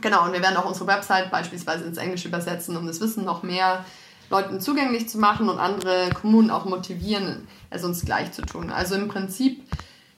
Genau, 0.00 0.24
und 0.24 0.32
wir 0.32 0.42
werden 0.42 0.56
auch 0.56 0.66
unsere 0.66 0.86
Website 0.86 1.30
beispielsweise 1.30 1.84
ins 1.84 1.98
Englische 1.98 2.28
übersetzen, 2.28 2.76
um 2.76 2.86
das 2.86 3.00
Wissen 3.00 3.24
noch 3.24 3.42
mehr 3.42 3.84
Leuten 4.30 4.60
zugänglich 4.60 5.08
zu 5.08 5.18
machen 5.18 5.48
und 5.48 5.58
andere 5.58 6.10
Kommunen 6.10 6.50
auch 6.50 6.64
motivieren, 6.64 7.46
es 7.70 7.84
uns 7.84 8.04
gleich 8.04 8.32
zu 8.32 8.42
tun. 8.42 8.70
Also 8.70 8.94
im 8.94 9.08
Prinzip, 9.08 9.62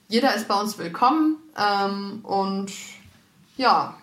jeder 0.07 0.33
ist 0.33 0.47
bei 0.47 0.59
uns 0.59 0.77
willkommen 0.77 1.37
ähm, 1.57 2.21
und 2.23 2.71
ja, 3.57 3.95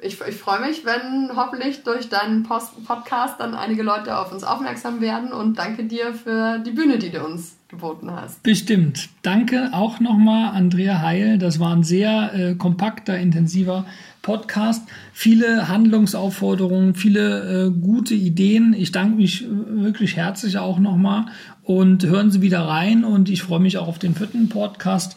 ich, 0.00 0.20
ich 0.20 0.36
freue 0.36 0.60
mich, 0.60 0.84
wenn 0.84 1.36
hoffentlich 1.36 1.82
durch 1.82 2.08
deinen 2.08 2.42
Post 2.42 2.84
Podcast 2.86 3.40
dann 3.40 3.54
einige 3.54 3.82
Leute 3.82 4.18
auf 4.18 4.32
uns 4.32 4.44
aufmerksam 4.44 5.00
werden 5.00 5.32
und 5.32 5.58
danke 5.58 5.84
dir 5.84 6.14
für 6.14 6.58
die 6.58 6.70
Bühne, 6.70 6.98
die 6.98 7.10
du 7.10 7.22
uns 7.24 7.56
geboten 7.68 8.10
hast. 8.10 8.42
Bestimmt. 8.42 9.08
Danke 9.22 9.70
auch 9.72 10.00
nochmal, 10.00 10.54
Andrea 10.54 11.00
Heil. 11.00 11.38
Das 11.38 11.60
war 11.60 11.74
ein 11.74 11.82
sehr 11.82 12.32
äh, 12.34 12.54
kompakter, 12.54 13.18
intensiver 13.18 13.84
Podcast. 14.22 14.88
Viele 15.12 15.68
Handlungsaufforderungen, 15.68 16.94
viele 16.94 17.66
äh, 17.66 17.70
gute 17.70 18.14
Ideen. 18.14 18.74
Ich 18.74 18.90
danke 18.92 19.16
mich 19.16 19.46
wirklich 19.48 20.16
herzlich 20.16 20.58
auch 20.58 20.78
nochmal 20.78 21.26
und 21.62 22.04
hören 22.04 22.30
Sie 22.30 22.40
wieder 22.40 22.60
rein 22.60 23.04
und 23.04 23.28
ich 23.28 23.42
freue 23.42 23.60
mich 23.60 23.76
auch 23.78 23.88
auf 23.88 23.98
den 23.98 24.14
vierten 24.14 24.48
Podcast. 24.48 25.16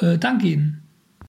Äh, 0.00 0.18
danke 0.18 0.48
Ihnen. 0.48 0.87